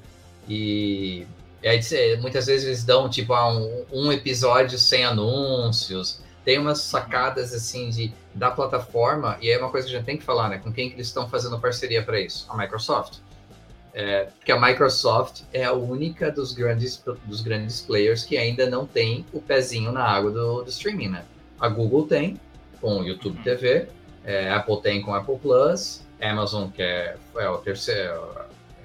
E, 0.48 1.26
e 1.62 1.68
aí, 1.68 1.80
muitas 2.20 2.46
vezes 2.46 2.66
eles 2.66 2.84
dão 2.84 3.08
tipo 3.08 3.32
ah, 3.32 3.52
um, 3.52 3.84
um 3.92 4.12
episódio 4.12 4.78
sem 4.78 5.04
anúncios. 5.04 6.20
Tem 6.44 6.58
umas 6.58 6.80
sacadas 6.80 7.54
assim 7.54 7.88
de 7.88 8.12
da 8.34 8.50
plataforma, 8.50 9.38
e 9.40 9.48
é 9.48 9.56
uma 9.58 9.70
coisa 9.70 9.86
que 9.86 9.94
a 9.94 9.96
gente 9.96 10.06
tem 10.06 10.18
que 10.18 10.24
falar, 10.24 10.48
né? 10.48 10.58
Com 10.58 10.72
quem 10.72 10.88
que 10.88 10.96
eles 10.96 11.06
estão 11.06 11.28
fazendo 11.28 11.58
parceria 11.60 12.02
para 12.02 12.18
isso? 12.20 12.46
A 12.50 12.56
Microsoft. 12.56 13.18
É, 13.94 14.24
porque 14.24 14.50
a 14.50 14.60
Microsoft 14.60 15.42
é 15.52 15.62
a 15.62 15.72
única 15.72 16.28
dos 16.28 16.52
grandes, 16.52 17.00
dos 17.24 17.40
grandes 17.40 17.80
players 17.80 18.24
que 18.24 18.36
ainda 18.36 18.68
não 18.68 18.84
tem 18.84 19.24
o 19.32 19.40
pezinho 19.40 19.92
na 19.92 20.02
água 20.02 20.32
do, 20.32 20.62
do 20.62 20.68
streaming, 20.68 21.10
né? 21.10 21.24
A 21.60 21.68
Google 21.68 22.04
tem, 22.08 22.40
com 22.80 22.98
o 22.98 23.04
YouTube 23.04 23.38
uhum. 23.38 23.44
TV, 23.44 23.86
é, 24.24 24.50
Apple 24.50 24.82
tem 24.82 25.00
com 25.00 25.14
Apple 25.14 25.38
Plus, 25.38 26.04
Amazon, 26.20 26.70
que 26.70 26.82
é, 26.82 27.16
é 27.36 27.48
o 27.48 27.58
terceiro, 27.58 28.32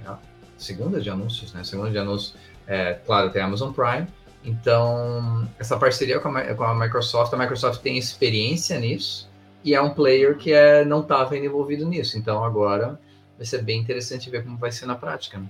é 0.06 0.08
a 0.08 0.19
segunda 0.60 1.02
de 1.02 1.10
anúncios, 1.10 1.54
né? 1.54 1.63
Segunda 1.63 1.89
de 1.89 1.98
anúncios, 1.98 2.36
é, 2.67 2.93
claro, 3.04 3.32
tem 3.32 3.41
a 3.41 3.45
Amazon 3.45 3.72
Prime. 3.72 4.08
Então, 4.45 5.50
essa 5.58 5.76
parceria 5.76 6.19
com 6.19 6.30
a, 6.30 6.54
com 6.54 6.63
a 6.63 6.76
Microsoft, 6.76 7.34
a 7.34 7.38
Microsoft 7.38 7.82
tem 7.82 7.98
experiência 7.98 8.80
nisso, 8.80 9.28
e 9.63 9.74
é 9.74 9.82
um 9.82 9.89
player 9.89 10.38
que 10.38 10.54
é, 10.54 10.86
não 10.86 11.02
estava 11.02 11.36
envolvido 11.36 11.88
nisso. 11.88 12.15
Então, 12.15 12.43
agora 12.43 13.00
vai 13.39 13.45
ser 13.45 13.63
bem 13.63 13.80
interessante 13.80 14.30
ver 14.30 14.43
como 14.43 14.58
vai 14.58 14.69
ser 14.69 14.86
na 14.86 14.95
prática. 14.95 15.38
Né? 15.38 15.45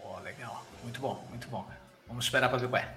Pô, 0.00 0.20
legal. 0.22 0.62
Muito 0.82 1.00
bom, 1.00 1.24
muito 1.30 1.48
bom. 1.48 1.66
Vamos 2.06 2.26
esperar 2.26 2.50
para 2.50 2.58
ver 2.58 2.68
qual 2.68 2.82
é. 2.82 2.94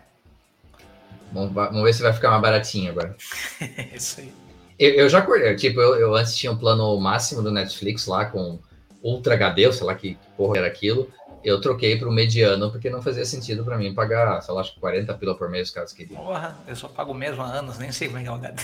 Vamos, 1.32 1.54
vamos, 1.54 1.84
ver 1.84 1.94
se 1.94 2.02
vai 2.02 2.12
ficar 2.12 2.30
mais 2.30 2.42
baratinho 2.42 2.92
agora. 2.92 3.16
Isso 3.96 4.20
aí. 4.20 4.34
Eu, 4.78 4.92
eu 4.96 5.10
já 5.10 5.20
acordei, 5.20 5.56
tipo, 5.56 5.80
eu, 5.80 5.96
eu, 5.96 6.16
antes 6.16 6.36
tinha 6.36 6.52
um 6.52 6.58
plano 6.58 7.00
máximo 7.00 7.42
do 7.42 7.52
Netflix 7.52 8.06
lá 8.06 8.26
com 8.26 8.60
Ultra 9.02 9.36
HD, 9.36 9.72
sei 9.72 9.88
lá 9.88 9.96
que 9.96 10.18
porra 10.36 10.58
era 10.58 10.68
aquilo. 10.68 11.10
Eu 11.42 11.62
troquei 11.62 11.98
para 11.98 12.10
o 12.10 12.12
mediano 12.12 12.70
porque 12.70 12.90
não 12.90 13.02
fazia 13.02 13.24
sentido 13.24 13.64
para 13.64 13.78
mim 13.78 13.94
pagar, 13.94 14.42
sei 14.42 14.54
lá, 14.54 14.60
acho 14.60 14.74
que 14.74 14.80
40 14.82 15.14
pila 15.14 15.38
por 15.38 15.50
mês, 15.50 15.70
caso 15.70 15.96
queriam. 15.96 16.22
Porra, 16.22 16.58
eu 16.68 16.76
só 16.76 16.90
pago 16.90 17.14
mesmo 17.14 17.42
há 17.42 17.46
anos, 17.46 17.78
nem 17.78 17.94
sei 17.94 18.10
como 18.10 18.20
é 18.20 18.24
que 18.24 18.28
é 18.28 18.32
o 18.32 18.36
HD. 18.36 18.64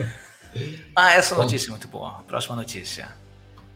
ah, 0.96 1.12
essa 1.12 1.34
notícia 1.34 1.68
é 1.68 1.70
muito 1.72 1.88
boa. 1.88 2.22
Próxima 2.26 2.56
notícia. 2.56 3.27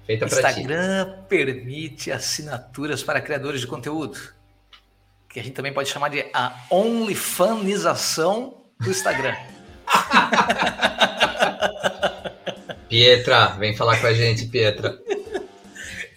Feita 0.07 0.27
Instagram 0.27 1.23
permite 1.29 2.11
assinaturas 2.11 3.03
para 3.03 3.21
criadores 3.21 3.61
de 3.61 3.67
conteúdo. 3.67 4.19
Que 5.29 5.41
a 5.41 5.43
gente 5.43 5.55
também 5.55 5.73
pode 5.73 5.89
chamar 5.89 6.09
de 6.09 6.27
a 6.35 6.55
OnlyFanização 6.71 8.65
do 8.81 8.91
Instagram. 8.91 9.37
Pietra, 12.89 13.47
vem 13.59 13.75
falar 13.75 13.99
com 14.01 14.07
a 14.07 14.13
gente, 14.13 14.47
Pietra. 14.47 14.99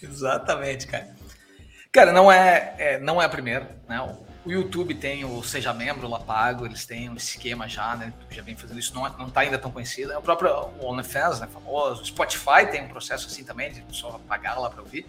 Exatamente, 0.01 0.87
cara. 0.87 1.15
Cara, 1.91 2.11
não 2.11 2.29
é, 2.29 2.75
é, 2.77 2.99
não 2.99 3.21
é 3.21 3.25
a 3.25 3.29
primeira, 3.29 3.77
né? 3.87 4.01
O 4.01 4.25
YouTube 4.51 4.93
tem 4.93 5.25
o 5.25 5.43
Seja 5.43 5.73
Membro 5.73 6.07
lá 6.07 6.19
pago, 6.19 6.65
eles 6.65 6.85
têm 6.85 7.09
um 7.09 7.15
esquema 7.15 7.67
já, 7.67 7.95
né? 7.95 8.13
Já 8.29 8.43
vem 8.43 8.55
fazendo 8.55 8.79
isso, 8.79 8.93
não, 8.93 9.07
é, 9.07 9.11
não 9.17 9.29
tá 9.29 9.41
ainda 9.41 9.57
tão 9.57 9.71
conhecido. 9.71 10.11
É 10.11 10.17
o 10.17 10.21
próprio 10.21 10.69
OnlyFans, 10.79 11.39
né? 11.39 11.47
Famoso. 11.51 12.03
O 12.03 12.05
Spotify 12.05 12.67
tem 12.69 12.83
um 12.83 12.87
processo 12.87 13.27
assim 13.27 13.43
também, 13.43 13.71
de 13.71 13.83
só 13.91 14.19
pagar 14.27 14.59
lá 14.59 14.69
para 14.69 14.81
ouvir. 14.81 15.05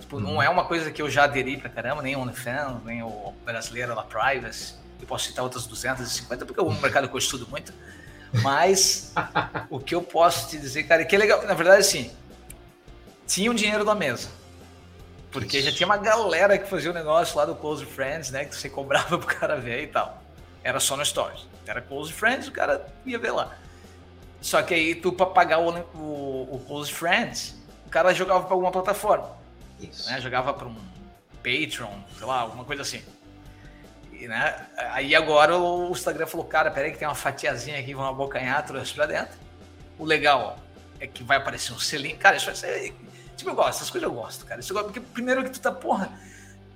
Tipo, 0.00 0.18
não 0.18 0.34
uhum. 0.34 0.42
é 0.42 0.48
uma 0.48 0.64
coisa 0.64 0.90
que 0.90 1.00
eu 1.00 1.08
já 1.08 1.24
aderi 1.24 1.56
pra 1.56 1.70
caramba, 1.70 2.02
nem 2.02 2.16
o 2.16 2.20
OnlyFans, 2.20 2.82
nem 2.84 3.02
o 3.02 3.32
brasileiro 3.44 3.94
lá, 3.94 4.02
Privacy. 4.02 4.74
Eu 5.00 5.06
posso 5.06 5.26
citar 5.26 5.44
outras 5.44 5.66
250, 5.66 6.44
porque 6.44 6.60
é 6.60 6.64
um 6.64 6.80
mercado 6.80 7.08
que 7.08 7.14
eu 7.14 7.18
estudo 7.18 7.46
muito. 7.48 7.72
Mas 8.42 9.12
o 9.70 9.78
que 9.78 9.94
eu 9.94 10.02
posso 10.02 10.48
te 10.48 10.58
dizer, 10.58 10.84
cara, 10.84 11.02
é 11.02 11.04
que 11.04 11.14
é 11.14 11.18
legal. 11.18 11.46
Na 11.46 11.54
verdade, 11.54 11.80
assim, 11.80 12.10
tinha 13.26 13.50
um 13.50 13.54
dinheiro 13.54 13.84
na 13.84 13.94
mesa 13.94 14.41
porque 15.32 15.62
já 15.62 15.72
tinha 15.72 15.86
uma 15.86 15.96
galera 15.96 16.58
que 16.58 16.68
fazia 16.68 16.90
o 16.90 16.94
negócio 16.94 17.36
lá 17.38 17.46
do 17.46 17.56
Close 17.56 17.86
Friends, 17.86 18.30
né? 18.30 18.44
Que 18.44 18.54
você 18.54 18.68
cobrava 18.68 19.16
pro 19.18 19.26
cara 19.26 19.56
ver 19.56 19.84
e 19.84 19.86
tal. 19.86 20.22
Era 20.62 20.78
só 20.78 20.96
no 20.96 21.04
Stories. 21.04 21.46
Era 21.66 21.80
Close 21.80 22.12
Friends, 22.12 22.48
o 22.48 22.52
cara 22.52 22.86
ia 23.06 23.18
ver 23.18 23.32
lá. 23.32 23.56
Só 24.42 24.62
que 24.62 24.74
aí 24.74 24.94
tu, 24.94 25.12
pra 25.12 25.24
pagar 25.26 25.58
o, 25.58 25.70
o, 25.94 26.56
o 26.56 26.64
Close 26.66 26.92
Friends, 26.92 27.56
o 27.86 27.90
cara 27.90 28.12
jogava 28.12 28.44
pra 28.44 28.52
alguma 28.52 28.70
plataforma. 28.70 29.30
Isso. 29.80 30.08
Né? 30.10 30.20
Jogava 30.20 30.52
pra 30.52 30.68
um 30.68 30.76
Patreon, 31.38 31.98
sei 32.16 32.26
lá, 32.26 32.40
alguma 32.40 32.64
coisa 32.64 32.82
assim. 32.82 33.02
E, 34.12 34.28
né? 34.28 34.66
Aí 34.90 35.14
agora 35.14 35.56
o 35.56 35.90
Instagram 35.90 36.26
falou, 36.26 36.46
cara, 36.46 36.70
peraí 36.70 36.92
que 36.92 36.98
tem 36.98 37.08
uma 37.08 37.14
fatiazinha 37.14 37.78
aqui, 37.78 37.94
vamos 37.94 38.10
abocanhar, 38.10 38.64
trouxe 38.66 38.92
pra 38.92 39.06
dentro. 39.06 39.34
O 39.98 40.04
legal 40.04 40.58
é 41.00 41.06
que 41.06 41.24
vai 41.24 41.38
aparecer 41.38 41.72
um 41.72 41.78
selinho. 41.78 42.16
Cara, 42.18 42.36
isso 42.36 42.46
vai 42.46 42.54
ser 42.54 42.94
Tipo, 43.36 43.50
eu 43.50 43.54
gosto, 43.54 43.70
essas 43.70 43.90
coisas 43.90 44.08
eu 44.08 44.14
gosto, 44.14 44.44
cara. 44.44 44.60
Isso 44.60 44.72
eu 44.72 44.74
gosto, 44.74 44.86
porque 44.86 45.00
primeiro 45.00 45.42
que 45.44 45.50
tu 45.50 45.60
tá, 45.60 45.72
porra. 45.72 46.10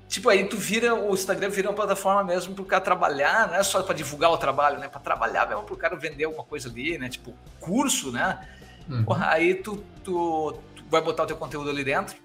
Tipo, 0.09 0.29
aí 0.29 0.47
tu 0.47 0.57
vira, 0.57 0.95
o 0.95 1.12
Instagram 1.14 1.51
vira 1.51 1.69
uma 1.69 1.75
plataforma 1.75 2.23
mesmo 2.23 2.55
pro 2.55 2.64
cara 2.64 2.81
trabalhar, 2.81 3.49
não 3.49 3.57
é 3.57 3.62
só 3.62 3.83
para 3.83 3.95
divulgar 3.95 4.31
o 4.31 4.38
trabalho, 4.38 4.79
né? 4.79 4.88
Para 4.88 5.01
trabalhar 5.01 5.49
mesmo 5.49 5.64
pro 5.64 5.77
cara 5.77 5.97
vender 5.97 6.25
alguma 6.25 6.45
coisa 6.45 6.69
ali, 6.69 6.97
né? 6.97 7.09
Tipo, 7.09 7.35
curso, 7.59 8.12
né? 8.12 8.47
Uhum. 8.88 9.05
Porra, 9.05 9.31
aí 9.31 9.55
tu, 9.55 9.83
tu, 10.05 10.57
tu, 10.77 10.85
vai 10.88 11.01
botar 11.01 11.25
o 11.25 11.27
teu 11.27 11.37
conteúdo 11.37 11.71
ali 11.71 11.83
dentro. 11.83 12.16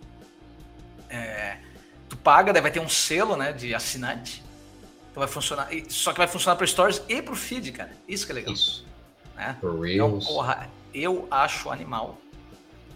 É, 1.10 1.58
tu 2.08 2.15
paga, 2.15 2.54
daí 2.54 2.62
vai 2.62 2.72
ter 2.72 2.80
um 2.80 2.89
selo, 2.89 3.36
né? 3.36 3.52
De 3.52 3.74
assinante. 3.74 4.44
Então 5.10 5.22
vai 5.22 5.28
funcionar. 5.28 5.67
Só 5.89 6.12
que 6.12 6.20
vai 6.20 6.28
funcionar 6.28 6.56
para 6.56 6.67
stories 6.67 7.02
e 7.10 7.20
pro 7.22 7.36
feed, 7.36 7.72
cara. 7.72 7.91
Isso 8.08 8.28
que 8.28 8.32
é 8.32 8.36
legal. 8.36 8.54
Isso. 8.54 8.86
Né? 9.36 9.58
Então, 9.94 10.20
porra, 10.20 10.70
eu 10.94 11.28
acho 11.32 11.72
animal. 11.72 12.17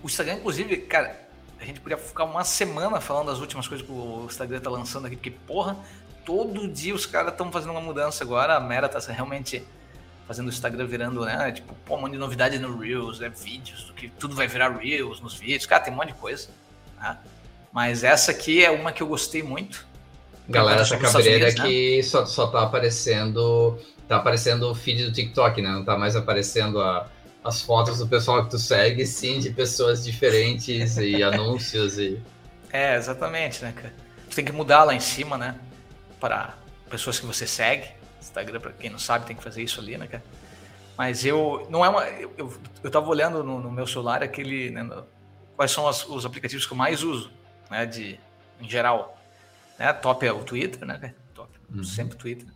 O 0.03 0.05
Instagram, 0.05 0.35
inclusive, 0.35 0.77
cara, 0.77 1.24
a 1.65 1.67
gente 1.67 1.79
podia 1.79 1.97
ficar 1.97 2.23
uma 2.23 2.43
semana 2.43 3.01
falando 3.01 3.27
das 3.27 3.39
últimas 3.39 3.67
coisas 3.67 3.85
que 3.85 3.91
o 3.91 4.25
Instagram 4.25 4.59
tá 4.59 4.69
lançando 4.69 5.07
aqui, 5.07 5.15
porque, 5.15 5.31
porra, 5.31 5.77
todo 6.23 6.67
dia 6.67 6.93
os 6.93 7.05
caras 7.05 7.31
estão 7.31 7.51
fazendo 7.51 7.71
uma 7.71 7.81
mudança 7.81 8.23
agora, 8.23 8.55
a 8.55 8.59
Meta 8.59 8.87
tá 8.87 8.99
realmente 9.11 9.63
fazendo 10.27 10.47
o 10.47 10.49
Instagram 10.49 10.85
virando, 10.85 11.25
né? 11.25 11.51
Tipo, 11.51 11.75
pô, 11.85 11.95
um 11.95 12.01
monte 12.01 12.13
de 12.13 12.17
novidade 12.17 12.57
no 12.59 12.77
Reels, 12.77 13.19
né? 13.19 13.29
Vídeos, 13.29 13.91
que 13.95 14.09
tudo 14.09 14.35
vai 14.35 14.47
virar 14.47 14.69
Reels 14.77 15.19
nos 15.21 15.35
vídeos. 15.35 15.65
Cara, 15.65 15.83
tem 15.83 15.93
um 15.93 15.95
monte 15.95 16.07
de 16.07 16.13
coisa. 16.15 16.49
Né? 16.99 17.17
Mas 17.71 18.03
essa 18.03 18.31
aqui 18.31 18.63
é 18.63 18.71
uma 18.71 18.91
que 18.91 19.03
eu 19.03 19.07
gostei 19.07 19.43
muito. 19.43 19.85
Galera, 20.47 20.81
essa 20.81 20.97
cabreira 20.97 21.49
aqui 21.49 21.97
né? 21.97 22.03
só, 22.03 22.25
só 22.25 22.47
tá 22.47 22.63
aparecendo. 22.63 23.79
Tá 24.07 24.17
aparecendo 24.17 24.69
o 24.69 24.75
feed 24.75 25.05
do 25.05 25.11
TikTok, 25.11 25.61
né? 25.61 25.69
Não 25.69 25.83
tá 25.83 25.97
mais 25.97 26.15
aparecendo 26.15 26.79
a, 26.79 27.07
as 27.45 27.61
fotos 27.61 27.99
do 27.99 28.07
pessoal 28.07 28.43
que 28.43 28.49
tu 28.49 28.57
segue, 28.57 29.05
sim, 29.05 29.39
de 29.39 29.51
pessoas 29.51 30.03
diferentes 30.03 30.97
e 30.97 31.21
anúncios 31.23 31.99
e. 31.99 32.19
É, 32.73 32.95
exatamente, 32.95 33.63
né, 33.63 33.71
cara? 33.71 33.93
Tu 34.29 34.35
tem 34.35 34.43
que 34.43 34.51
mudar 34.51 34.83
lá 34.83 34.95
em 34.95 34.99
cima, 34.99 35.37
né? 35.37 35.55
Para 36.19 36.55
pessoas 36.89 37.19
que 37.19 37.25
você 37.25 37.45
segue. 37.45 37.87
Instagram, 38.19 38.59
para 38.59 38.71
quem 38.71 38.89
não 38.89 38.97
sabe, 38.97 39.27
tem 39.27 39.35
que 39.35 39.43
fazer 39.43 39.61
isso 39.61 39.79
ali, 39.79 39.95
né, 39.95 40.07
cara? 40.07 40.23
Mas 40.97 41.23
eu. 41.23 41.67
Não 41.69 41.85
é 41.85 41.89
uma. 41.89 42.03
Eu, 42.07 42.33
eu, 42.35 42.57
eu 42.83 42.89
tava 42.89 43.07
olhando 43.07 43.43
no, 43.43 43.61
no 43.61 43.71
meu 43.71 43.85
celular 43.85 44.23
aquele. 44.23 44.71
Né, 44.71 44.81
no, 44.81 45.05
quais 45.55 45.71
são 45.71 45.87
as, 45.87 46.03
os 46.07 46.25
aplicativos 46.25 46.65
que 46.65 46.73
eu 46.73 46.77
mais 46.77 47.03
uso, 47.03 47.31
né? 47.69 47.85
De, 47.85 48.19
em 48.59 48.67
geral. 48.67 49.21
Né? 49.77 49.93
Top 49.93 50.25
é 50.25 50.33
o 50.33 50.43
Twitter, 50.43 50.83
né, 50.83 50.97
cara? 50.97 51.15
Top. 51.35 51.51
Uhum. 51.71 51.83
Sempre 51.83 52.17
Twitter. 52.17 52.47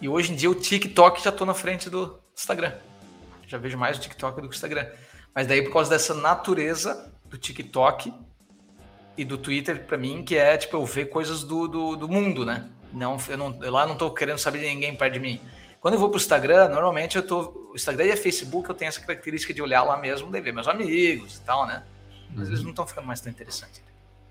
E 0.00 0.08
hoje 0.08 0.32
em 0.32 0.36
dia 0.36 0.48
o 0.48 0.54
TikTok 0.54 1.20
já 1.20 1.32
tô 1.32 1.44
na 1.44 1.54
frente 1.54 1.90
do 1.90 2.16
Instagram. 2.32 2.72
Já 3.48 3.58
vejo 3.58 3.76
mais 3.76 3.96
o 3.96 4.00
TikTok 4.00 4.40
do 4.40 4.48
que 4.48 4.54
o 4.54 4.56
Instagram. 4.56 4.86
Mas 5.34 5.46
daí 5.46 5.62
por 5.62 5.72
causa 5.72 5.90
dessa 5.90 6.14
natureza 6.14 7.12
do 7.24 7.36
TikTok 7.36 8.12
e 9.16 9.24
do 9.24 9.36
Twitter 9.36 9.84
para 9.84 9.96
mim, 9.96 10.22
que 10.22 10.36
é 10.36 10.56
tipo 10.56 10.76
eu 10.76 10.86
ver 10.86 11.06
coisas 11.06 11.42
do, 11.42 11.66
do, 11.66 11.96
do 11.96 12.08
mundo, 12.08 12.44
né? 12.44 12.68
Não, 12.92 13.18
eu, 13.28 13.36
não, 13.36 13.64
eu 13.64 13.72
lá 13.72 13.86
não 13.86 13.96
tô 13.96 14.10
querendo 14.12 14.38
saber 14.38 14.60
de 14.60 14.66
ninguém 14.66 14.94
perto 14.94 15.14
de 15.14 15.20
mim. 15.20 15.40
Quando 15.80 15.94
eu 15.94 16.00
vou 16.00 16.10
pro 16.10 16.18
Instagram, 16.18 16.68
normalmente 16.68 17.16
eu 17.16 17.26
tô. 17.26 17.70
O 17.72 17.74
Instagram 17.74 18.04
e 18.04 18.16
Facebook 18.16 18.68
eu 18.68 18.74
tenho 18.74 18.88
essa 18.88 19.00
característica 19.00 19.54
de 19.54 19.62
olhar 19.62 19.82
lá 19.82 19.96
mesmo, 19.96 20.30
de 20.30 20.40
ver 20.40 20.52
meus 20.52 20.68
amigos 20.68 21.36
e 21.36 21.40
tal, 21.40 21.66
né? 21.66 21.84
Mas 22.30 22.46
uhum. 22.46 22.52
eles 22.52 22.62
não 22.62 22.70
estão 22.70 22.86
ficando 22.86 23.06
mais 23.06 23.20
tão 23.20 23.30
interessantes. 23.30 23.82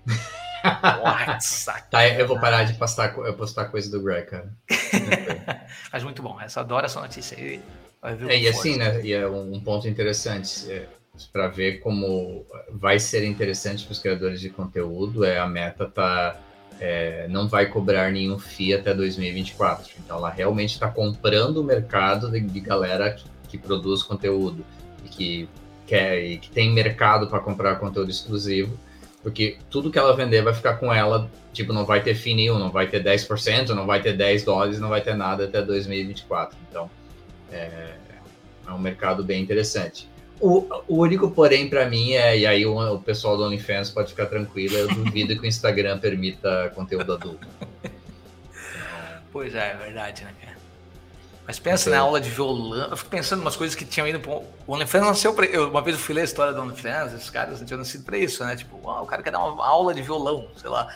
Saco. 1.40 1.90
Tá, 1.90 2.06
eu 2.06 2.26
vou 2.26 2.38
parar 2.40 2.64
de 2.64 2.74
postar, 2.74 3.16
eu 3.16 3.34
postar 3.34 3.66
coisa 3.66 3.90
do 3.90 4.02
Greg, 4.02 4.28
cara. 4.28 4.52
Mas 5.92 6.02
muito 6.02 6.22
bom, 6.22 6.40
essa 6.40 6.60
adoro 6.60 6.86
essa 6.86 7.00
notícia 7.00 7.36
aí. 7.38 7.62
É, 8.02 8.38
e 8.38 8.48
assim, 8.48 8.76
né? 8.76 9.00
E 9.04 9.12
é 9.12 9.26
um 9.26 9.60
ponto 9.60 9.88
interessante 9.88 10.70
é, 10.70 10.86
para 11.32 11.48
ver 11.48 11.80
como 11.80 12.46
vai 12.70 12.98
ser 12.98 13.24
interessante 13.24 13.84
para 13.84 13.92
os 13.92 13.98
criadores 13.98 14.40
de 14.40 14.50
conteúdo. 14.50 15.24
É 15.24 15.38
a 15.38 15.46
meta 15.46 15.86
tá 15.86 16.38
é, 16.80 17.26
não 17.28 17.48
vai 17.48 17.66
cobrar 17.66 18.10
nenhum 18.12 18.38
FII 18.38 18.74
até 18.74 18.94
2024. 18.94 19.94
Então 19.98 20.18
ela 20.18 20.30
realmente 20.30 20.74
está 20.74 20.88
comprando 20.88 21.58
o 21.58 21.64
mercado 21.64 22.30
de, 22.30 22.40
de 22.40 22.60
galera 22.60 23.12
que, 23.12 23.24
que, 23.48 23.58
produz 23.58 24.02
conteúdo 24.02 24.64
e 25.04 25.08
que 25.08 25.48
quer 25.86 26.22
e 26.22 26.38
que 26.38 26.50
tem 26.50 26.70
mercado 26.72 27.26
para 27.28 27.40
comprar 27.40 27.76
conteúdo 27.76 28.10
exclusivo, 28.10 28.78
porque 29.22 29.56
tudo 29.70 29.90
que 29.90 29.98
ela 29.98 30.14
vender 30.14 30.42
vai 30.42 30.54
ficar 30.54 30.74
com 30.74 30.92
ela, 30.92 31.28
tipo, 31.52 31.72
não 31.72 31.84
vai 31.84 32.02
ter 32.02 32.14
FII 32.14 32.34
nenhum, 32.34 32.58
não 32.58 32.70
vai 32.70 32.86
ter 32.86 33.02
10%, 33.02 33.70
não 33.70 33.86
vai 33.86 34.00
ter 34.00 34.16
10 34.16 34.44
dólares, 34.44 34.78
não 34.78 34.88
vai 34.88 35.00
ter 35.00 35.14
nada 35.14 35.44
até 35.46 35.60
2024. 35.62 36.56
Então 36.70 36.88
é, 37.52 37.94
é 38.66 38.72
um 38.72 38.78
mercado 38.78 39.24
bem 39.24 39.42
interessante. 39.42 40.08
O, 40.40 40.68
o 40.86 40.98
único 40.98 41.30
porém 41.30 41.68
para 41.68 41.88
mim 41.88 42.12
é, 42.12 42.38
e 42.38 42.46
aí 42.46 42.64
o, 42.64 42.94
o, 42.94 43.00
pessoal 43.00 43.36
do 43.36 43.42
OnlyFans 43.44 43.90
pode 43.90 44.10
ficar 44.10 44.26
tranquilo, 44.26 44.76
eu 44.76 44.88
duvido 44.88 45.34
que 45.34 45.42
o 45.42 45.46
Instagram 45.46 45.98
permita 46.00 46.70
conteúdo 46.74 47.12
adulto. 47.12 47.48
Pois 49.32 49.54
é, 49.54 49.72
é 49.72 49.74
verdade, 49.74 50.24
né, 50.24 50.32
cara? 50.40 50.56
Mas 51.44 51.58
pensa 51.58 51.90
na 51.90 51.98
aula 51.98 52.20
de 52.20 52.28
violão, 52.28 52.90
eu 52.90 52.96
fico 52.96 53.10
pensando 53.10 53.40
em 53.40 53.42
umas 53.42 53.56
coisas 53.56 53.74
que 53.74 53.84
tinham 53.84 54.06
ido 54.06 54.20
pro... 54.20 54.44
O 54.66 54.74
OnlyFans 54.74 55.06
nasceu 55.06 55.34
pra... 55.34 55.46
eu, 55.46 55.70
Uma 55.70 55.82
vez 55.82 55.96
eu 55.96 56.02
fui 56.02 56.14
ler 56.14 56.20
a 56.20 56.24
história 56.24 56.52
do 56.52 56.60
OnlyFans, 56.60 57.14
esses 57.14 57.30
caras 57.30 57.60
tinham 57.62 57.78
nascido 57.78 58.04
pra 58.04 58.18
isso, 58.18 58.44
né? 58.44 58.54
Tipo, 58.54 58.76
o 58.76 59.06
cara 59.06 59.22
quer 59.22 59.30
dar 59.30 59.38
uma 59.38 59.66
aula 59.66 59.94
de 59.94 60.02
violão, 60.02 60.48
sei 60.56 60.68
lá. 60.68 60.94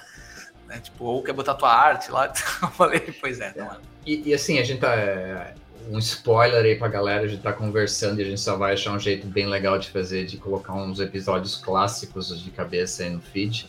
Né? 0.69 0.79
Tipo, 0.79 1.07
ou 1.07 1.23
quer 1.23 1.33
botar 1.33 1.55
tua 1.55 1.73
arte 1.73 2.13
lá. 2.13 2.31
eu 2.63 2.69
falei, 2.69 3.01
pois 3.19 3.41
é. 3.41 3.55
Não 3.57 3.73
é. 3.73 3.77
E, 4.07 4.29
e 4.29 4.35
assim, 4.35 4.59
a 4.59 4.65
gente 4.65 4.81
tá... 4.81 4.95
É 4.95 5.55
um 5.91 5.99
spoiler 5.99 6.65
aí 6.65 6.77
pra 6.77 6.89
galera, 6.89 7.25
a 7.25 7.27
gente 7.27 7.43
tá 7.43 7.53
conversando 7.53 8.21
e 8.21 8.23
a 8.23 8.27
gente 8.27 8.41
só 8.41 8.57
vai 8.57 8.75
achar 8.75 8.93
um 8.93 8.99
jeito 8.99 9.27
bem 9.27 9.47
legal 9.47 9.79
de 9.79 9.89
fazer, 9.91 10.27
de 10.27 10.37
colocar 10.37 10.75
uns 10.75 11.01
episódios 11.01 11.57
clássicos 11.57 12.43
de 12.43 12.51
cabeça 12.51 13.03
aí 13.03 13.11
no 13.11 13.21
feed. 13.21 13.69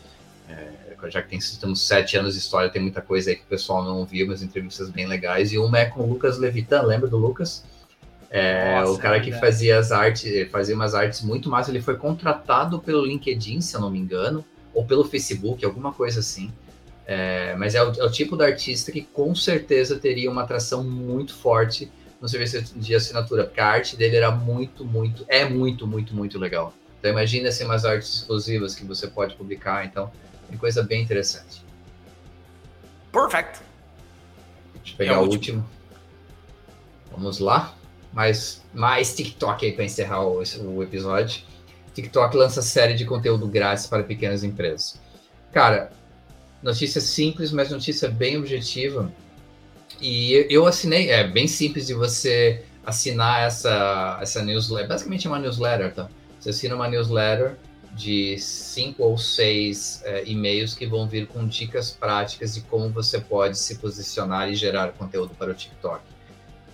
É, 0.49 0.83
já 1.09 1.21
que 1.21 1.29
tem, 1.29 1.39
temos 1.59 1.81
sete 1.81 2.17
anos 2.17 2.33
de 2.33 2.39
história, 2.39 2.69
tem 2.69 2.81
muita 2.81 3.01
coisa 3.01 3.29
aí 3.29 3.35
que 3.35 3.43
o 3.43 3.47
pessoal 3.47 3.83
não 3.83 4.05
viu, 4.05 4.27
mas 4.27 4.41
entrevistas 4.41 4.89
bem 4.89 5.07
legais. 5.07 5.51
E 5.51 5.57
uma 5.57 5.79
é 5.79 5.85
com 5.85 6.01
o 6.01 6.07
Lucas 6.07 6.37
Levitan, 6.37 6.83
lembra 6.83 7.07
do 7.07 7.17
Lucas? 7.17 7.63
É, 8.29 8.79
Nossa, 8.79 8.91
o 8.93 8.97
cara 8.97 9.19
que 9.19 9.31
fazia 9.31 9.77
as 9.77 9.91
artes, 9.91 10.49
fazia 10.49 10.73
umas 10.73 10.95
artes 10.95 11.21
muito 11.21 11.49
massas, 11.49 11.73
ele 11.73 11.83
foi 11.83 11.97
contratado 11.97 12.79
pelo 12.79 13.05
LinkedIn, 13.05 13.61
se 13.61 13.75
eu 13.75 13.81
não 13.81 13.91
me 13.91 13.99
engano, 13.99 14.43
ou 14.73 14.83
pelo 14.85 15.03
Facebook, 15.03 15.63
alguma 15.63 15.93
coisa 15.93 16.19
assim. 16.19 16.51
É, 17.05 17.55
mas 17.57 17.75
é 17.75 17.83
o, 17.83 17.91
é 17.91 18.03
o, 18.03 18.09
tipo 18.09 18.37
de 18.37 18.45
artista 18.45 18.91
que 18.91 19.01
com 19.01 19.35
certeza 19.35 19.99
teria 19.99 20.31
uma 20.31 20.43
atração 20.43 20.83
muito 20.83 21.35
forte 21.35 21.91
no 22.23 22.29
serviço 22.29 22.79
de 22.79 22.95
assinatura, 22.95 23.43
porque 23.43 23.59
a 23.59 23.67
arte 23.67 23.97
dele 23.97 24.15
era 24.15 24.31
muito, 24.31 24.85
muito, 24.85 25.25
é 25.27 25.43
muito, 25.43 25.85
muito, 25.85 26.15
muito 26.15 26.39
legal. 26.39 26.73
Então 26.97 27.11
imagina 27.11 27.49
assim 27.49 27.65
umas 27.65 27.83
artes 27.83 28.19
exclusivas 28.19 28.73
que 28.73 28.85
você 28.85 29.07
pode 29.07 29.35
publicar, 29.35 29.85
então 29.85 30.09
tem 30.47 30.57
coisa 30.57 30.81
bem 30.81 31.03
interessante. 31.03 31.61
Perfect. 33.11 33.59
Deixa 34.75 34.93
eu 34.93 34.97
pegar 34.97 35.13
é 35.15 35.17
o 35.17 35.23
último. 35.23 35.57
último. 35.57 35.69
Vamos 37.11 37.39
lá. 37.39 37.75
Mais, 38.13 38.63
mais 38.73 39.13
TikTok 39.13 39.65
aí 39.65 39.73
para 39.73 39.83
encerrar 39.83 40.21
o, 40.25 40.41
o 40.61 40.81
episódio. 40.81 41.43
TikTok 41.93 42.37
lança 42.37 42.61
série 42.61 42.93
de 42.93 43.03
conteúdo 43.03 43.45
grátis 43.47 43.85
para 43.85 44.01
pequenas 44.01 44.45
empresas. 44.45 44.97
Cara, 45.51 45.91
notícia 46.61 47.01
simples, 47.01 47.51
mas 47.51 47.69
notícia 47.69 48.07
bem 48.07 48.37
objetiva 48.37 49.11
e 50.03 50.45
eu 50.49 50.67
assinei, 50.67 51.09
é 51.09 51.25
bem 51.25 51.47
simples 51.47 51.87
de 51.87 51.93
você 51.93 52.61
assinar 52.85 53.47
essa, 53.47 54.19
essa 54.21 54.43
newsletter. 54.43 54.89
Basicamente 54.89 55.25
é 55.25 55.29
uma 55.29 55.39
newsletter, 55.39 55.93
tá? 55.93 56.09
Você 56.37 56.49
assina 56.49 56.75
uma 56.75 56.89
newsletter 56.89 57.55
de 57.95 58.37
cinco 58.37 59.01
ou 59.03 59.17
seis 59.17 60.01
é, 60.03 60.25
e-mails 60.25 60.73
que 60.73 60.85
vão 60.85 61.07
vir 61.07 61.25
com 61.27 61.47
dicas 61.47 61.91
práticas 61.91 62.55
de 62.55 62.61
como 62.63 62.89
você 62.89 63.17
pode 63.17 63.57
se 63.57 63.75
posicionar 63.75 64.51
e 64.51 64.55
gerar 64.55 64.91
conteúdo 64.91 65.33
para 65.35 65.51
o 65.51 65.53
TikTok. 65.53 66.03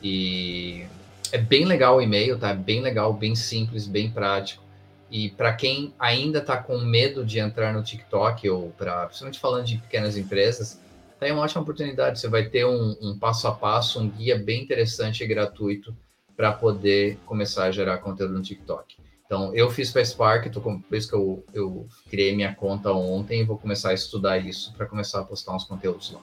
E 0.02 0.88
é 1.32 1.38
bem 1.38 1.66
legal 1.66 1.98
o 1.98 2.02
e-mail, 2.02 2.40
tá? 2.40 2.52
Bem 2.52 2.82
legal, 2.82 3.14
bem 3.14 3.36
simples, 3.36 3.86
bem 3.86 4.10
prático. 4.10 4.64
E 5.12 5.30
para 5.30 5.54
quem 5.54 5.94
ainda 6.00 6.40
está 6.40 6.58
com 6.58 6.80
medo 6.80 7.24
de 7.24 7.38
entrar 7.38 7.74
no 7.76 7.84
TikTok, 7.84 8.50
ou 8.50 8.72
para, 8.72 9.06
principalmente 9.06 9.40
falando 9.40 9.66
de 9.66 9.78
pequenas 9.78 10.18
empresas, 10.18 10.80
Tá 11.20 11.26
aí 11.26 11.32
uma 11.32 11.42
ótima 11.42 11.62
oportunidade. 11.62 12.20
Você 12.20 12.30
vai 12.30 12.46
ter 12.46 12.66
um, 12.66 12.96
um 13.02 13.20
passo 13.20 13.48
a 13.48 13.52
passo, 13.52 14.00
um 14.00 14.10
guia 14.10 14.40
bem 14.40 14.64
interessante 14.64 15.22
e 15.24 15.28
gratuito 15.28 15.96
para 16.36 16.54
poder 16.54 17.18
começar 17.26 17.66
a 17.66 17.72
gerar 17.72 17.98
conteúdo 17.98 18.34
no 18.34 18.42
TikTok. 18.42 18.96
Então, 19.26 19.54
eu 19.54 19.70
fiz 19.70 19.92
para 19.92 20.04
Spark, 20.04 20.50
tô 20.50 20.62
com, 20.62 20.80
por 20.80 20.98
isso 20.98 21.10
que 21.10 21.14
eu, 21.14 21.44
eu 21.54 21.88
criei 22.10 22.34
minha 22.34 22.56
conta 22.56 22.92
ontem 22.94 23.42
e 23.42 23.44
vou 23.44 23.58
começar 23.58 23.90
a 23.90 23.94
estudar 23.94 24.38
isso 24.40 24.74
para 24.74 24.86
começar 24.86 25.20
a 25.20 25.24
postar 25.24 25.54
uns 25.56 25.66
conteúdos 25.66 26.12
lá. 26.12 26.22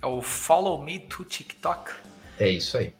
É 0.00 0.06
o 0.06 0.22
Follow 0.22 0.82
Me 0.82 1.00
to 1.00 1.24
TikTok. 1.24 1.92
É 2.38 2.48
isso 2.48 2.78
aí. 2.78 2.94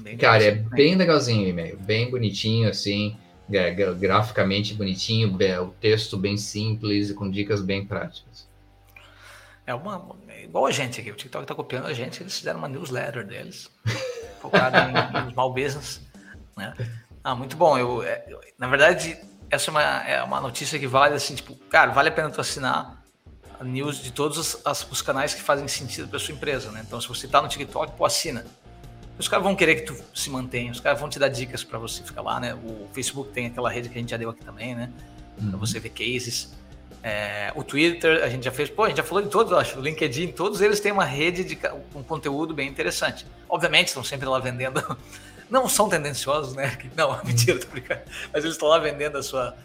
Bem 0.00 0.16
Cara, 0.16 0.42
é 0.42 0.50
bem 0.50 0.96
legalzinho 0.96 1.46
o 1.46 1.48
e-mail, 1.48 1.78
bem 1.78 2.10
bonitinho, 2.10 2.68
assim, 2.68 3.16
graficamente 3.98 4.74
bonitinho, 4.74 5.36
o 5.62 5.68
texto 5.80 6.16
bem 6.16 6.36
simples 6.36 7.10
e 7.10 7.14
com 7.14 7.30
dicas 7.30 7.62
bem 7.62 7.84
práticas. 7.86 8.45
É 9.66 9.74
uma. 9.74 10.16
É 10.28 10.44
igual 10.44 10.66
a 10.66 10.70
gente 10.70 11.00
aqui, 11.00 11.10
o 11.10 11.14
TikTok 11.14 11.44
está 11.44 11.54
copiando 11.54 11.86
a 11.86 11.92
gente, 11.92 12.22
eles 12.22 12.38
fizeram 12.38 12.58
uma 12.58 12.68
newsletter 12.68 13.26
deles, 13.26 13.70
focada 14.40 14.78
em, 14.90 15.28
em 15.28 15.32
small 15.32 15.52
business. 15.52 16.00
Né? 16.56 16.72
Ah, 17.24 17.34
muito 17.34 17.56
bom. 17.56 17.76
Eu, 17.76 18.02
é, 18.02 18.24
eu, 18.28 18.40
na 18.56 18.68
verdade, 18.68 19.18
essa 19.50 19.70
é 19.70 19.72
uma, 19.72 19.82
é 19.82 20.22
uma 20.22 20.40
notícia 20.40 20.78
que 20.78 20.86
vale 20.86 21.14
assim, 21.14 21.34
tipo, 21.34 21.56
cara, 21.68 21.90
vale 21.90 22.08
a 22.08 22.12
pena 22.12 22.30
tu 22.30 22.40
assinar 22.40 23.02
a 23.58 23.64
news 23.64 24.02
de 24.02 24.12
todos 24.12 24.38
os, 24.38 24.60
as, 24.64 24.88
os 24.90 25.02
canais 25.02 25.34
que 25.34 25.42
fazem 25.42 25.66
sentido 25.66 26.08
para 26.08 26.18
sua 26.18 26.34
empresa, 26.34 26.70
né? 26.70 26.82
Então, 26.86 27.00
se 27.00 27.08
você 27.08 27.26
está 27.26 27.42
no 27.42 27.48
TikTok, 27.48 27.96
pô, 27.96 28.04
assina. 28.04 28.46
Os 29.18 29.28
caras 29.28 29.44
vão 29.44 29.56
querer 29.56 29.76
que 29.76 29.92
tu 29.92 29.96
se 30.14 30.28
mantenha, 30.28 30.70
os 30.70 30.78
caras 30.78 31.00
vão 31.00 31.08
te 31.08 31.18
dar 31.18 31.28
dicas 31.28 31.64
para 31.64 31.78
você 31.78 32.02
ficar 32.02 32.20
lá, 32.20 32.38
né? 32.38 32.54
O 32.54 32.86
Facebook 32.92 33.32
tem 33.32 33.46
aquela 33.46 33.70
rede 33.70 33.88
que 33.88 33.96
a 33.96 34.00
gente 34.00 34.10
já 34.10 34.16
deu 34.16 34.28
aqui 34.28 34.44
também, 34.44 34.74
né? 34.74 34.92
Para 35.36 35.44
uhum. 35.46 35.58
você 35.58 35.80
ver 35.80 35.88
cases. 35.90 36.54
É, 37.08 37.52
o 37.54 37.62
Twitter, 37.62 38.24
a 38.24 38.28
gente 38.28 38.46
já 38.46 38.50
fez, 38.50 38.68
pô, 38.68 38.82
a 38.82 38.88
gente 38.88 38.96
já 38.96 39.04
falou 39.04 39.22
de 39.22 39.28
todos, 39.28 39.52
acho, 39.52 39.78
o 39.78 39.80
LinkedIn, 39.80 40.32
todos 40.32 40.60
eles 40.60 40.80
têm 40.80 40.90
uma 40.90 41.04
rede 41.04 41.44
de 41.44 41.56
um 41.94 42.02
conteúdo 42.02 42.52
bem 42.52 42.68
interessante. 42.68 43.24
Obviamente, 43.48 43.86
estão 43.86 44.02
sempre 44.02 44.26
lá 44.26 44.40
vendendo, 44.40 44.82
não 45.48 45.68
são 45.68 45.88
tendenciosos, 45.88 46.56
né? 46.56 46.76
Não, 46.96 47.16
mentira, 47.22 47.60
tô 47.60 47.68
brincando. 47.68 48.00
Mas 48.32 48.42
eles 48.42 48.56
estão 48.56 48.66
lá 48.66 48.80
vendendo 48.80 49.18
a 49.18 49.22
sua, 49.22 49.56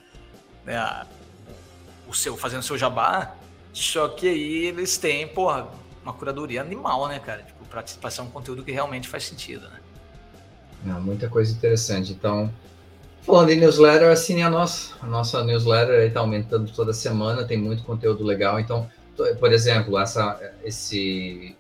né, 0.64 0.78
a, 0.78 1.08
o 2.08 2.14
seu, 2.14 2.38
fazendo 2.38 2.60
o 2.60 2.64
seu 2.64 2.78
jabá, 2.78 3.34
só 3.74 4.08
que 4.08 4.28
aí 4.30 4.66
eles 4.66 5.00
têm, 5.00 5.28
porra, 5.28 5.68
uma 6.04 6.14
curadoria 6.14 6.62
animal, 6.62 7.08
né, 7.08 7.18
cara? 7.18 7.42
Tipo, 7.42 7.66
pra, 7.66 8.12
ser 8.12 8.22
um 8.22 8.30
conteúdo 8.30 8.64
que 8.64 8.72
realmente 8.72 9.08
faz 9.08 9.24
sentido, 9.24 9.68
né? 9.68 9.80
Não, 10.86 11.02
muita 11.02 11.28
coisa 11.28 11.52
interessante. 11.52 12.12
Então, 12.12 12.54
falando 13.22 13.50
em 13.50 13.60
newsletter, 13.60 14.10
assine 14.10 14.44
a 14.44 14.50
nossa. 14.50 14.94
A 15.02 15.08
nossa 15.08 15.44
newsletter 15.44 16.08
está 16.08 16.20
aumentando 16.20 16.72
toda 16.72 16.94
semana, 16.94 17.44
tem 17.44 17.58
muito 17.58 17.84
conteúdo 17.84 18.24
legal. 18.24 18.60
Então, 18.60 18.90
por 19.40 19.52
exemplo, 19.52 19.98
essa, 20.00 20.40
esse, 20.64 21.56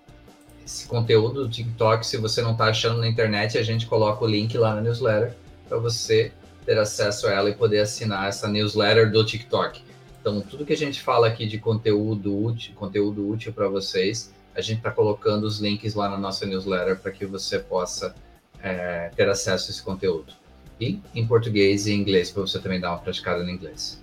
esse 0.65 0.88
conteúdo 0.88 1.43
do 1.43 1.50
TikTok, 1.50 2.06
se 2.06 2.17
você 2.17 2.41
não 2.41 2.54
está 2.54 2.65
achando 2.65 3.00
na 3.00 3.08
internet, 3.08 3.58
a 3.58 3.63
gente 3.63 3.86
coloca 3.86 4.24
o 4.24 4.28
link 4.28 4.58
lá 4.58 4.76
na 4.76 4.82
newsletter 4.82 5.36
para 5.67 5.78
você 5.78 6.32
ter 6.65 6.78
acesso 6.78 7.28
a 7.28 7.32
ela 7.32 7.50
e 7.50 7.56
poder 7.56 7.80
assinar 7.80 8.28
essa 8.28 8.47
newsletter 8.47 9.12
do 9.12 9.26
TikTok. 9.26 9.82
Então, 10.19 10.39
tudo 10.41 10.65
que 10.65 10.74
a 10.74 10.78
gente 10.78 11.02
fala 11.02 11.28
aqui 11.28 11.47
de 11.47 11.58
conteúdo 11.58 12.45
útil, 12.45 12.74
conteúdo 12.76 13.28
útil 13.28 13.52
para 13.52 13.67
vocês, 13.67 14.32
a 14.54 14.62
gente 14.62 14.78
está 14.78 14.91
colocando 14.91 15.45
os 15.45 15.60
links 15.60 15.95
lá 15.95 16.10
na 16.10 16.17
nossa 16.17 16.45
newsletter 16.45 17.00
para 17.00 17.12
que 17.12 17.26
você 17.26 17.58
possa 17.58 18.13
é, 18.62 19.10
ter 19.15 19.28
acesso 19.28 19.69
a 19.69 19.71
esse 19.71 19.82
conteúdo. 19.82 20.40
E 20.82 21.00
em 21.13 21.28
português 21.28 21.86
e 21.86 21.94
inglês, 21.94 22.32
para 22.32 22.41
você 22.41 22.60
também 22.60 22.80
dar 22.80 22.89
uma 22.89 22.98
praticada 22.98 23.44
no 23.44 23.50
inglês. 23.50 24.02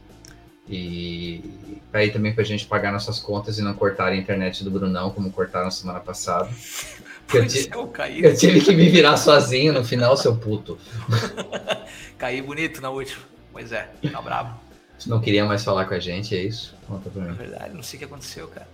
E 0.69 1.43
aí 1.93 2.11
também 2.11 2.33
para 2.33 2.43
a 2.43 2.47
gente 2.47 2.67
pagar 2.67 2.93
nossas 2.93 3.19
contas 3.19 3.59
e 3.59 3.63
não 3.63 3.75
cortar 3.75 4.13
a 4.13 4.17
internet 4.17 4.63
do 4.63 4.71
Brunão, 4.71 5.11
como 5.11 5.31
cortaram 5.33 5.71
semana 5.71 6.01
passada. 6.01 6.49
Eu, 7.31 7.43
é, 7.43 8.27
eu, 8.27 8.35
tive 8.35 8.63
que 8.63 8.75
me 8.75 8.89
virar 8.89 9.19
sozinho 9.19 9.71
no 9.71 9.85
final, 9.85 10.17
seu 10.17 10.35
puto. 10.35 10.79
Caí 12.17 12.41
bonito 12.41 12.81
na 12.81 12.89
última. 12.89 13.23
Pois 13.53 13.71
é, 13.71 13.91
tá 14.11 14.23
bravo. 14.23 14.59
Você 14.99 15.11
não 15.11 15.21
queria 15.21 15.45
mais 15.45 15.63
falar 15.63 15.85
com 15.85 15.93
a 15.93 15.99
gente, 15.99 16.35
é 16.35 16.43
isso? 16.43 16.75
Conta 16.87 17.11
pra 17.11 17.23
mim. 17.23 17.29
É 17.29 17.33
verdade, 17.35 17.75
não 17.75 17.83
sei 17.83 17.99
o 17.99 18.01
que 18.01 18.05
aconteceu, 18.07 18.49
cara. 18.49 18.67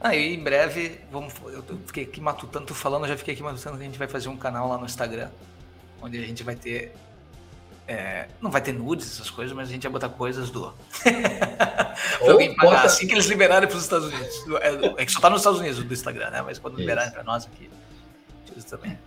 Aí 0.00 0.34
em 0.34 0.40
breve, 0.40 1.00
vamos, 1.10 1.34
eu 1.46 1.64
fiquei 1.86 2.04
aqui 2.04 2.20
matutando, 2.20 2.66
tô 2.66 2.74
falando, 2.74 3.08
já 3.08 3.16
fiquei 3.16 3.34
aqui 3.34 3.42
matutando 3.42 3.76
que 3.76 3.82
a 3.82 3.86
gente 3.86 3.98
vai 3.98 4.06
fazer 4.06 4.28
um 4.28 4.36
canal 4.36 4.68
lá 4.68 4.78
no 4.78 4.86
Instagram, 4.86 5.28
onde 6.00 6.18
a 6.18 6.24
gente 6.24 6.44
vai 6.44 6.54
ter. 6.54 6.94
É, 7.88 8.28
não 8.38 8.50
vai 8.50 8.60
ter 8.60 8.72
nudes, 8.72 9.10
essas 9.10 9.30
coisas, 9.30 9.56
mas 9.56 9.70
a 9.70 9.72
gente 9.72 9.82
vai 9.84 9.92
botar 9.92 10.10
coisas 10.10 10.50
do. 10.50 10.74
pra 11.02 11.96
alguém 12.30 12.54
pagar, 12.54 12.70
bota... 12.70 12.86
assim 12.86 13.06
que 13.06 13.14
eles 13.14 13.24
liberarem 13.24 13.66
pros 13.66 13.82
Estados 13.82 14.08
Unidos. 14.08 14.44
É, 14.60 15.02
é, 15.02 15.06
que 15.06 15.10
só 15.10 15.20
tá 15.20 15.30
nos 15.30 15.40
Estados 15.40 15.58
Unidos 15.58 15.82
do 15.82 15.94
Instagram, 15.94 16.30
né? 16.30 16.42
Mas 16.42 16.58
quando 16.58 16.74
Isso. 16.74 16.82
liberarem 16.82 17.10
pra 17.10 17.24
nós 17.24 17.46
aqui, 17.46 17.70
isso 18.54 18.66
também. 18.66 18.98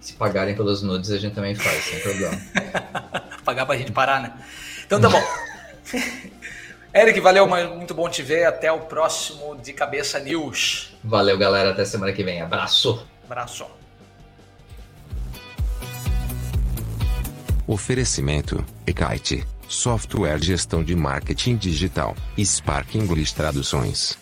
Se 0.00 0.14
pagarem 0.14 0.54
pelos 0.54 0.82
nudes, 0.82 1.10
a 1.10 1.18
gente 1.18 1.34
também 1.34 1.54
faz, 1.54 1.84
sem 1.84 2.00
problema. 2.00 2.40
Pagar 3.44 3.66
pra 3.66 3.76
gente 3.76 3.92
parar, 3.92 4.22
né? 4.22 4.32
Então 4.86 5.00
tá 5.00 5.08
bom. 5.08 5.22
Eric, 6.94 7.20
valeu, 7.20 7.46
muito 7.46 7.94
bom 7.94 8.08
te 8.08 8.22
ver. 8.22 8.44
Até 8.44 8.72
o 8.72 8.80
próximo 8.80 9.56
de 9.56 9.72
Cabeça 9.72 10.18
News. 10.18 10.96
Valeu, 11.04 11.36
galera. 11.36 11.70
Até 11.70 11.84
semana 11.84 12.12
que 12.12 12.22
vem. 12.22 12.40
Abraço. 12.40 13.06
Abraço. 13.24 13.79
Oferecimento: 17.70 18.64
Ekite, 18.84 19.46
software 19.68 20.42
gestão 20.42 20.82
de 20.82 20.96
marketing 20.96 21.54
digital, 21.54 22.16
Spark 22.36 22.98
English 22.98 23.32
Traduções. 23.32 24.18